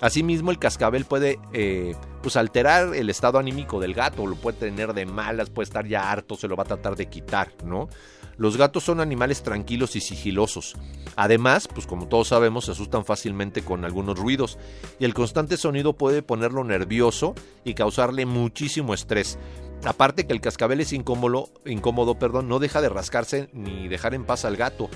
Asimismo, 0.01 0.51
el 0.51 0.57
cascabel 0.57 1.05
puede 1.05 1.39
eh, 1.53 1.95
pues 2.23 2.35
alterar 2.35 2.95
el 2.95 3.09
estado 3.09 3.37
anímico 3.37 3.79
del 3.79 3.93
gato, 3.93 4.25
lo 4.25 4.35
puede 4.35 4.57
tener 4.57 4.93
de 4.93 5.05
malas, 5.05 5.51
puede 5.51 5.65
estar 5.65 5.87
ya 5.87 6.11
harto, 6.11 6.35
se 6.35 6.47
lo 6.47 6.55
va 6.55 6.63
a 6.63 6.65
tratar 6.65 6.95
de 6.95 7.05
quitar, 7.05 7.53
¿no? 7.63 7.87
Los 8.35 8.57
gatos 8.57 8.83
son 8.83 8.99
animales 8.99 9.43
tranquilos 9.43 9.95
y 9.95 10.01
sigilosos. 10.01 10.75
Además, 11.15 11.67
pues 11.67 11.85
como 11.85 12.07
todos 12.07 12.29
sabemos, 12.29 12.65
se 12.65 12.71
asustan 12.71 13.05
fácilmente 13.05 13.61
con 13.61 13.85
algunos 13.85 14.17
ruidos 14.17 14.57
y 14.99 15.05
el 15.05 15.13
constante 15.13 15.57
sonido 15.57 15.93
puede 15.93 16.23
ponerlo 16.23 16.63
nervioso 16.63 17.35
y 17.63 17.75
causarle 17.75 18.25
muchísimo 18.25 18.95
estrés. 18.95 19.37
Aparte 19.83 20.27
que 20.27 20.33
el 20.33 20.41
cascabel 20.41 20.79
es 20.79 20.93
incómodo, 20.93 21.49
incómodo, 21.65 22.19
perdón, 22.19 22.47
no 22.47 22.59
deja 22.59 22.81
de 22.81 22.89
rascarse 22.89 23.49
ni 23.53 23.87
dejar 23.87 24.13
en 24.13 24.25
paz 24.25 24.45
al 24.45 24.55
gato. 24.55 24.89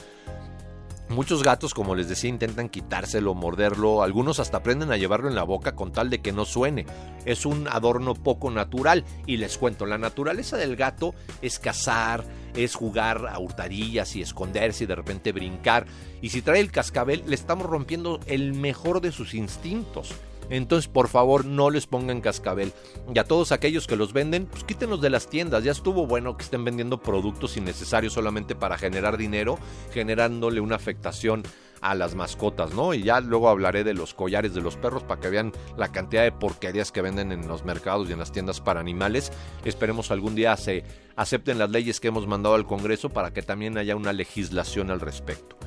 Muchos 1.10 1.44
gatos, 1.44 1.76
como 1.76 1.94
les 1.94 2.10
decía, 2.10 2.32
intentan 2.32 2.68
quitárselo, 2.68 3.36
morderlo, 3.36 4.02
algunos 4.02 4.40
hasta 4.40 4.58
aprenden 4.58 4.92
a 4.92 4.98
llevarlo 4.98 5.28
en 5.28 5.36
la 5.36 5.44
boca 5.44 5.76
con 5.76 5.92
tal 5.92 6.10
de 6.10 6.20
que 6.20 6.32
no 6.32 6.46
suene. 6.46 6.88
Es 7.26 7.46
un 7.46 7.68
adorno 7.68 8.16
poco 8.16 8.50
natural 8.50 9.06
y 9.28 9.38
les 9.38 9.58
cuento, 9.60 9.86
la 9.86 10.00
naturaleza 10.00 10.58
del 10.58 10.76
gato 10.76 11.14
es 11.44 11.60
cazar, 11.60 12.24
es 12.56 12.74
jugar 12.74 13.28
a 13.28 13.38
hurtadillas 13.38 14.16
y 14.16 14.22
esconderse 14.22 14.86
y 14.86 14.88
de 14.88 14.96
repente 14.96 15.32
brincar. 15.32 15.86
Y 16.22 16.30
si 16.30 16.42
trae 16.42 16.60
el 16.60 16.72
cascabel, 16.72 17.24
le 17.28 17.36
estamos 17.36 17.68
rompiendo 17.68 18.20
el 18.26 18.54
mejor 18.54 19.00
de 19.00 19.12
sus 19.12 19.36
instintos. 19.36 20.16
Entonces, 20.50 20.88
por 20.88 21.08
favor, 21.08 21.46
no 21.46 21.70
les 21.70 21.88
pongan 21.88 22.22
cascabel. 22.22 22.74
Y 23.14 23.20
a 23.20 23.24
todos 23.24 23.52
aquellos 23.52 23.88
que 23.88 23.96
los 23.96 24.14
venden, 24.14 24.46
pues 24.46 24.64
quítenlos 24.64 25.02
de 25.02 25.10
las 25.10 25.28
tiendas. 25.28 25.64
Ya 25.64 25.72
estuvo 25.72 26.06
bueno 26.06 26.38
que 26.38 26.44
estén 26.44 26.64
vendiendo 26.64 27.02
productos 27.02 27.58
innecesarios 27.58 28.14
solamente 28.14 28.56
para 28.56 28.78
generar 28.78 29.18
dinero, 29.18 29.58
generándole 29.92 30.62
una 30.62 30.76
afectación 30.76 31.44
a 31.82 31.94
las 31.94 32.16
mascotas, 32.16 32.74
¿no? 32.74 32.94
Y 32.94 33.04
ya 33.04 33.20
luego 33.20 33.50
hablaré 33.50 33.84
de 33.84 33.94
los 33.94 34.14
collares 34.14 34.54
de 34.54 34.62
los 34.62 34.76
perros 34.76 35.04
para 35.04 35.22
que 35.22 35.30
vean 35.30 35.52
la 35.78 35.92
cantidad 35.92 36.24
de 36.24 36.32
porquerías 36.32 36.92
que 36.92 37.02
venden 37.02 37.32
en 37.32 37.48
los 37.48 37.64
mercados 37.64 38.10
y 38.10 38.14
en 38.14 38.20
las 38.20 38.32
tiendas 38.32 38.62
para 38.62 38.80
animales. 38.80 39.32
Esperemos 39.66 40.10
algún 40.10 40.36
día 40.36 40.58
se 40.58 40.84
acepten 41.16 41.60
las 41.60 41.70
leyes 41.70 42.00
que 42.00 42.08
hemos 42.08 42.28
mandado 42.28 42.56
al 42.56 42.66
Congreso 42.66 43.10
para 43.10 43.32
que 43.32 43.42
también 43.42 43.78
haya 43.78 43.96
una 43.96 44.14
legislación 44.14 44.90
al 44.90 45.00
respecto. 45.00 45.58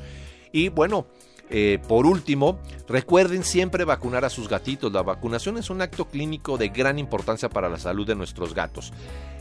Y 0.51 0.71
bueno, 0.71 1.07
eh, 1.51 1.79
por 1.89 2.07
último, 2.07 2.61
recuerden 2.89 3.43
siempre 3.43 3.85
vacunar 3.85 4.25
a 4.25 4.31
sus 4.31 4.49
gatitos. 4.49 4.93
La 4.93 5.03
vacunación 5.03 5.59
es 5.59 5.71
un 5.71 5.81
acto 5.81 6.07
clínico 6.07 6.59
de 6.59 6.69
gran 6.69 6.99
importancia 6.99 7.49
para 7.49 7.69
la 7.69 7.79
salud 7.79 8.07
de 8.07 8.15
nuestros 8.15 8.55
gatos. 8.55 8.93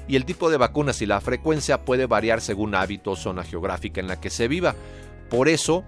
Y 0.08 0.16
el 0.16 0.26
tipo 0.26 0.50
de 0.50 0.58
vacunas 0.58 1.02
y 1.02 1.06
la 1.06 1.20
frecuencia 1.20 1.84
puede 1.84 2.06
variar 2.06 2.40
según 2.40 2.76
hábito 2.76 3.12
o 3.12 3.16
zona 3.16 3.44
geográfica 3.44 4.00
en 4.00 4.08
la 4.08 4.22
que 4.22 4.30
se 4.30 4.48
viva. 4.48 4.76
Por 5.30 5.50
eso, 5.50 5.84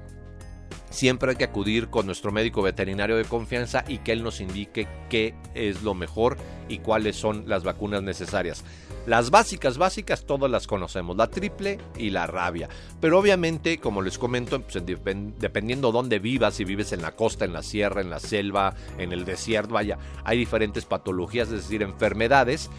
siempre 0.90 1.32
hay 1.32 1.36
que 1.38 1.44
acudir 1.44 1.90
con 1.90 2.06
nuestro 2.06 2.32
médico 2.32 2.62
veterinario 2.62 3.18
de 3.18 3.26
confianza 3.26 3.84
y 3.88 4.00
que 4.00 4.12
él 4.12 4.24
nos 4.24 4.42
indique 4.42 4.88
qué 5.10 5.36
es 5.54 5.84
lo 5.84 5.94
mejor 5.94 6.38
y 6.68 6.80
cuáles 6.80 7.16
son 7.16 7.44
las 7.48 7.64
vacunas 7.64 8.04
necesarias. 8.04 8.64
Las 9.06 9.32
básicas, 9.32 9.78
básicas, 9.78 10.26
todas 10.26 10.52
las 10.52 10.68
conocemos, 10.68 11.16
la 11.18 11.28
triple 11.28 11.80
y 11.98 12.10
la 12.12 12.28
rabia. 12.28 12.70
Pero 13.00 13.18
obviamente, 13.18 13.80
como 13.80 14.02
les 14.02 14.20
comento, 14.20 14.62
pues, 14.62 14.84
dependiendo 14.86 15.92
dónde 15.92 16.20
vivas, 16.20 16.56
si 16.56 16.66
vives 16.66 16.92
en 16.92 17.02
la 17.02 17.16
costa, 17.16 17.46
en 17.46 17.54
la 17.54 17.64
sierra, 17.64 18.02
en 18.02 18.10
la 18.10 18.20
selva, 18.20 18.76
en 18.98 19.12
el 19.12 19.26
desierto, 19.26 19.74
vaya, 19.74 19.98
hay 20.24 20.38
diferentes 20.38 20.86
patologías, 20.86 21.48
es 21.48 21.64
decir, 21.64 21.82
enfermedades 21.82 22.70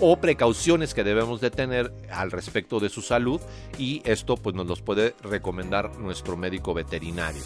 o 0.00 0.16
precauciones 0.18 0.94
que 0.94 1.04
debemos 1.04 1.40
de 1.40 1.50
tener 1.50 1.92
al 2.10 2.30
respecto 2.30 2.80
de 2.80 2.88
su 2.88 3.02
salud 3.02 3.40
y 3.78 4.02
esto 4.04 4.36
pues 4.36 4.54
nos 4.54 4.66
los 4.66 4.82
puede 4.82 5.14
recomendar 5.22 5.96
nuestro 5.98 6.36
médico 6.36 6.74
veterinario. 6.74 7.42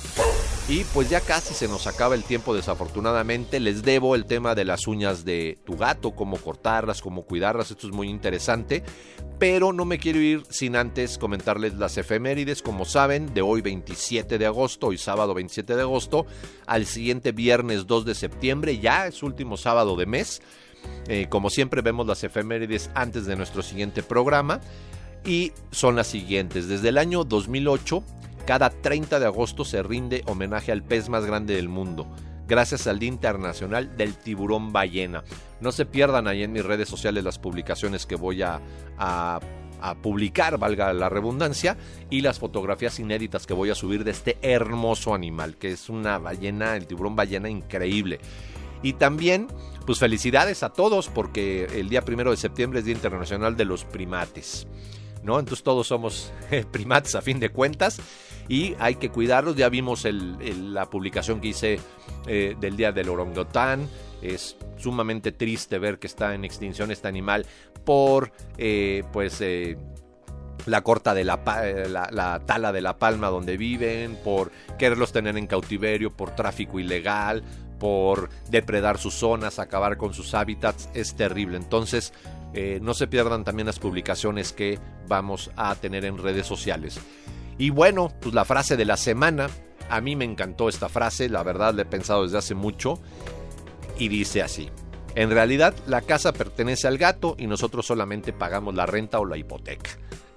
Y 0.69 0.85
pues 0.85 1.11
ya 1.11 1.21
casi 1.21 1.53
se 1.53 1.67
nos 1.67 1.87
acaba 1.87 2.15
el 2.15 2.23
tiempo 2.23 2.55
desafortunadamente, 2.55 3.59
les 3.59 3.83
debo 3.83 4.15
el 4.15 4.25
tema 4.25 4.55
de 4.55 4.65
las 4.65 4.87
uñas 4.87 5.25
de 5.25 5.59
tu 5.65 5.77
gato, 5.77 6.13
cómo 6.13 6.37
cortarlas, 6.37 7.03
cómo 7.03 7.23
cuidarlas, 7.23 7.73
esto 7.73 7.89
es 7.89 7.93
muy 7.93 8.09
interesante, 8.09 8.85
pero 9.41 9.73
no 9.73 9.85
me 9.85 9.99
quiero 9.99 10.21
ir 10.21 10.45
sin 10.49 10.77
antes 10.77 11.19
comentarles 11.19 11.75
las 11.75 11.99
efemérides, 11.99 12.63
como 12.63 12.85
saben, 12.85 13.35
de 13.35 13.43
hoy 13.43 13.63
27 13.63 14.39
de 14.39 14.47
agosto, 14.47 14.89
hoy 14.89 14.99
sábado 14.99 15.35
27 15.35 15.75
de 15.75 15.83
agosto, 15.83 16.27
al 16.67 16.87
siguiente 16.87 17.33
viernes 17.33 17.87
2 17.89 18.05
de 18.05 18.15
septiembre, 18.15 18.79
ya 18.79 19.09
es 19.09 19.25
último 19.25 19.57
sábado 19.57 19.97
de 19.97 20.07
mes, 20.07 20.41
eh, 21.09 21.27
como 21.29 21.51
siempre 21.51 21.83
vemos 21.83 22.07
las 22.07 22.23
efemérides 22.25 22.91
antes 22.95 23.27
de 23.27 23.37
nuestro 23.37 23.63
siguiente 23.63 24.03
programa 24.03 24.61
y 25.25 25.53
son 25.71 25.97
las 25.97 26.07
siguientes. 26.07 26.69
Desde 26.69 26.89
el 26.89 26.99
año 26.99 27.25
2008, 27.25 28.03
cada 28.47 28.71
30 28.71 29.21
de 29.21 29.27
agosto 29.27 29.65
se 29.65 29.83
rinde 29.83 30.23
homenaje 30.27 30.73
al 30.73 30.83
pez 30.83 31.09
más 31.09 31.27
grande 31.27 31.55
del 31.55 31.69
mundo, 31.69 32.07
gracias 32.49 32.87
al 32.87 32.99
Día 32.99 33.09
Internacional 33.09 33.97
del 33.97 34.15
Tiburón 34.15 34.73
Ballena. 34.73 35.25
No 35.61 35.73
se 35.73 35.87
pierdan 35.87 36.27
ahí 36.27 36.43
en 36.43 36.53
mis 36.53 36.65
redes 36.65 36.89
sociales 36.89 37.23
las 37.23 37.39
publicaciones 37.39 38.07
que 38.07 38.17
voy 38.17 38.43
a, 38.43 38.61
a 38.99 39.41
publicar, 39.95 40.59
valga 40.59 40.93
la 40.93 41.09
redundancia, 41.09 41.77
y 42.09 42.21
las 42.21 42.39
fotografías 42.39 42.99
inéditas 42.99 43.47
que 43.47 43.55
voy 43.55 43.71
a 43.71 43.75
subir 43.75 44.05
de 44.05 44.11
este 44.11 44.39
hermoso 44.43 45.15
animal, 45.15 45.57
que 45.57 45.73
es 45.73 45.89
una 45.89 46.19
ballena, 46.19 46.77
el 46.77 46.87
tiburón 46.87 47.17
ballena 47.17 47.49
increíble. 47.49 48.21
Y 48.83 48.95
también, 48.95 49.49
pues 49.87 49.99
felicidades 49.99 50.63
a 50.63 50.71
todos 50.71 51.09
porque 51.09 51.67
el 51.75 51.89
día 51.89 52.03
primero 52.03 52.31
de 52.31 52.37
septiembre 52.37 52.81
es 52.81 52.85
Día 52.85 52.95
Internacional 52.95 53.57
de 53.57 53.65
los 53.65 53.85
Primates. 53.85 54.67
¿No? 55.23 55.39
Entonces 55.39 55.63
todos 55.63 55.87
somos 55.87 56.33
eh, 56.51 56.65
primates 56.71 57.15
a 57.15 57.21
fin 57.21 57.41
de 57.41 57.51
cuentas 57.51 58.01
y 58.49 58.75
hay 58.79 58.95
que 58.95 59.11
cuidarlos. 59.11 59.55
Ya 59.57 59.69
vimos 59.69 60.05
la 60.07 60.89
publicación 60.89 61.41
que 61.41 61.49
hice 61.49 61.79
eh, 62.27 62.57
del 62.59 62.77
Día 62.77 62.93
del 62.93 63.11
Orangután. 63.11 63.87
Es 64.23 64.57
sumamente 64.79 65.33
triste 65.33 65.79
ver 65.79 65.99
que 65.99 66.07
está 66.07 66.35
en 66.35 66.45
extinción 66.45 66.91
este 66.91 67.09
animal 67.09 67.47
por 67.85 68.33
eh, 68.57 69.03
pues 69.13 69.43
la 70.67 70.83
corta 70.83 71.15
de 71.15 71.25
la, 71.25 71.41
la, 72.11 72.43
tala 72.47 72.73
de 72.73 72.81
la 72.81 72.99
palma 72.99 73.29
donde 73.29 73.57
viven, 73.57 74.17
por 74.25 74.51
quererlos 74.79 75.13
tener 75.13 75.37
en 75.37 75.47
cautiverio, 75.47 76.11
por 76.11 76.35
tráfico 76.35 76.79
ilegal, 76.79 77.43
por 77.81 78.29
depredar 78.49 78.99
sus 78.99 79.15
zonas, 79.15 79.59
acabar 79.59 79.97
con 79.97 80.15
sus 80.15 80.35
hábitats, 80.35 80.89
es 80.95 81.17
terrible. 81.17 81.57
Entonces, 81.57 82.13
eh, 82.53 82.79
no 82.81 82.95
se 82.95 83.09
pierdan 83.09 83.43
también 83.43 83.67
las 83.67 83.81
publicaciones 83.81 84.53
que 84.53 84.79
vamos 85.09 85.51
a 85.57 85.75
tener 85.75 86.05
en 86.05 86.19
redes 86.19 86.47
sociales. 86.47 87.01
Y 87.59 87.71
bueno, 87.71 88.13
pues 88.21 88.35
la 88.35 88.45
frase 88.45 88.77
de 88.77 88.85
la 88.85 88.97
semana, 88.97 89.49
a 89.89 90.01
mí 90.01 90.15
me 90.15 90.25
encantó 90.25 90.69
esta 90.69 90.89
frase, 90.89 91.29
la 91.29 91.43
verdad 91.43 91.75
la 91.75 91.83
he 91.83 91.87
pensado 91.87 92.23
desde 92.23 92.39
hace 92.39 92.55
mucho, 92.55 93.01
y 93.99 94.09
dice 94.09 94.43
así. 94.43 94.71
En 95.15 95.31
realidad, 95.31 95.75
la 95.87 96.03
casa 96.03 96.33
pertenece 96.33 96.87
al 96.87 96.99
gato 96.99 97.35
y 97.39 97.47
nosotros 97.47 97.87
solamente 97.87 98.33
pagamos 98.33 98.75
la 98.75 98.87
renta 98.87 99.19
o 99.19 99.25
la 99.25 99.37
hipoteca. 99.37 99.91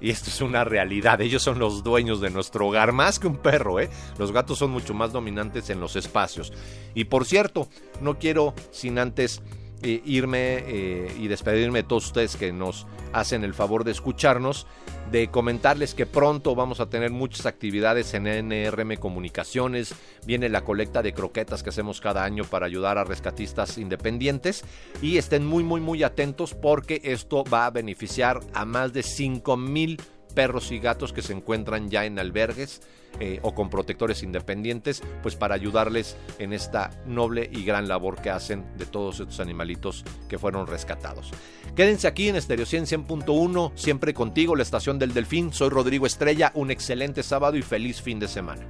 Y 0.04 0.10
esto 0.10 0.30
es 0.30 0.42
una 0.42 0.66
realidad. 0.66 1.22
Ellos 1.22 1.42
son 1.42 1.60
los 1.60 1.82
dueños 1.82 2.20
de 2.20 2.30
nuestro 2.30 2.68
hogar, 2.68 2.92
más 2.92 3.20
que 3.20 3.28
un 3.28 3.38
perro, 3.38 3.80
¿eh? 3.80 3.90
Los 4.18 4.34
gatos 4.34 4.58
son 4.58 4.70
mucho 4.70 4.94
más 4.94 5.14
dominantes 5.14 5.70
en 5.70 5.80
los 5.80 5.96
espacios. 5.96 6.52
Y 6.94 7.06
por 7.06 7.24
cierto, 7.24 7.70
no 8.02 8.20
quiero 8.20 8.54
sin 8.72 9.00
antes 9.00 9.42
eh, 9.84 10.02
irme 10.06 10.64
eh, 10.66 11.16
y 11.20 11.28
despedirme 11.28 11.80
de 11.80 11.88
todos 11.88 12.06
ustedes 12.06 12.36
que 12.36 12.52
nos 12.54 12.88
hacen 13.12 13.44
el 13.44 13.54
favor 13.54 13.84
de 13.84 13.92
escucharnos, 13.92 14.66
de 15.12 15.28
comentarles 15.28 15.94
que 15.94 16.06
pronto 16.06 16.56
vamos 16.56 16.80
a 16.80 16.90
tener 16.90 17.12
muchas 17.12 17.46
actividades 17.46 18.14
en 18.14 18.26
NRM 18.26 18.96
Comunicaciones, 18.96 19.94
viene 20.26 20.50
la 20.50 20.62
colecta 20.62 21.02
de 21.02 21.14
croquetas 21.14 21.64
que 21.64 21.70
hacemos 21.70 22.02
cada 22.02 22.24
año 22.24 22.46
para 22.46 22.66
ayudar 22.66 22.98
a 22.98 23.04
rescatistas 23.04 23.78
independientes. 23.78 24.64
Y 25.02 25.18
estén 25.18 25.46
muy 25.46 25.64
muy 25.64 25.82
muy 25.82 26.04
atentos 26.04 26.54
porque 26.54 27.02
esto 27.04 27.44
va 27.44 27.66
a 27.66 27.72
beneficiar 27.72 28.40
a 28.54 28.66
más 28.66 28.94
de 28.94 29.04
5 29.04 29.58
mil 29.58 30.00
perros 30.34 30.72
y 30.72 30.80
gatos 30.80 31.14
que 31.14 31.22
se 31.22 31.34
encuentran 31.34 31.90
ya 31.90 32.06
en 32.06 32.20
albergues 32.20 32.82
eh, 33.20 33.40
o 33.44 33.54
con 33.54 33.70
protectores 33.70 34.24
independientes, 34.24 35.04
pues 35.22 35.36
para 35.36 35.54
ayudarles 35.56 36.18
en 36.40 36.52
esta 36.52 36.90
noble 37.06 37.48
y 37.52 37.64
gran 37.64 37.88
labor 37.88 38.22
que 38.22 38.32
hacen 38.32 38.66
de 38.78 38.86
todos 38.86 39.20
estos 39.20 39.40
animalitos 39.40 40.04
que 40.28 40.40
fueron 40.40 40.66
rescatados. 40.66 41.32
Quédense 41.76 42.08
aquí 42.08 42.30
en 42.30 42.36
Estereo 42.36 42.66
100.1, 42.66 43.72
siempre 43.76 44.14
contigo, 44.14 44.56
la 44.56 44.64
estación 44.64 44.98
del 44.98 45.14
Delfín. 45.14 45.54
Soy 45.54 45.70
Rodrigo 45.70 46.08
Estrella, 46.08 46.52
un 46.56 46.72
excelente 46.72 47.22
sábado 47.22 47.56
y 47.56 47.62
feliz 47.62 48.02
fin 48.02 48.20
de 48.20 48.28
semana. 48.28 48.68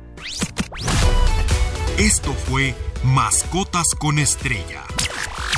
Esto 1.97 2.34
fue 2.34 2.73
Mascotas 3.04 3.88
con 3.99 4.19
Estrella. 4.19 4.84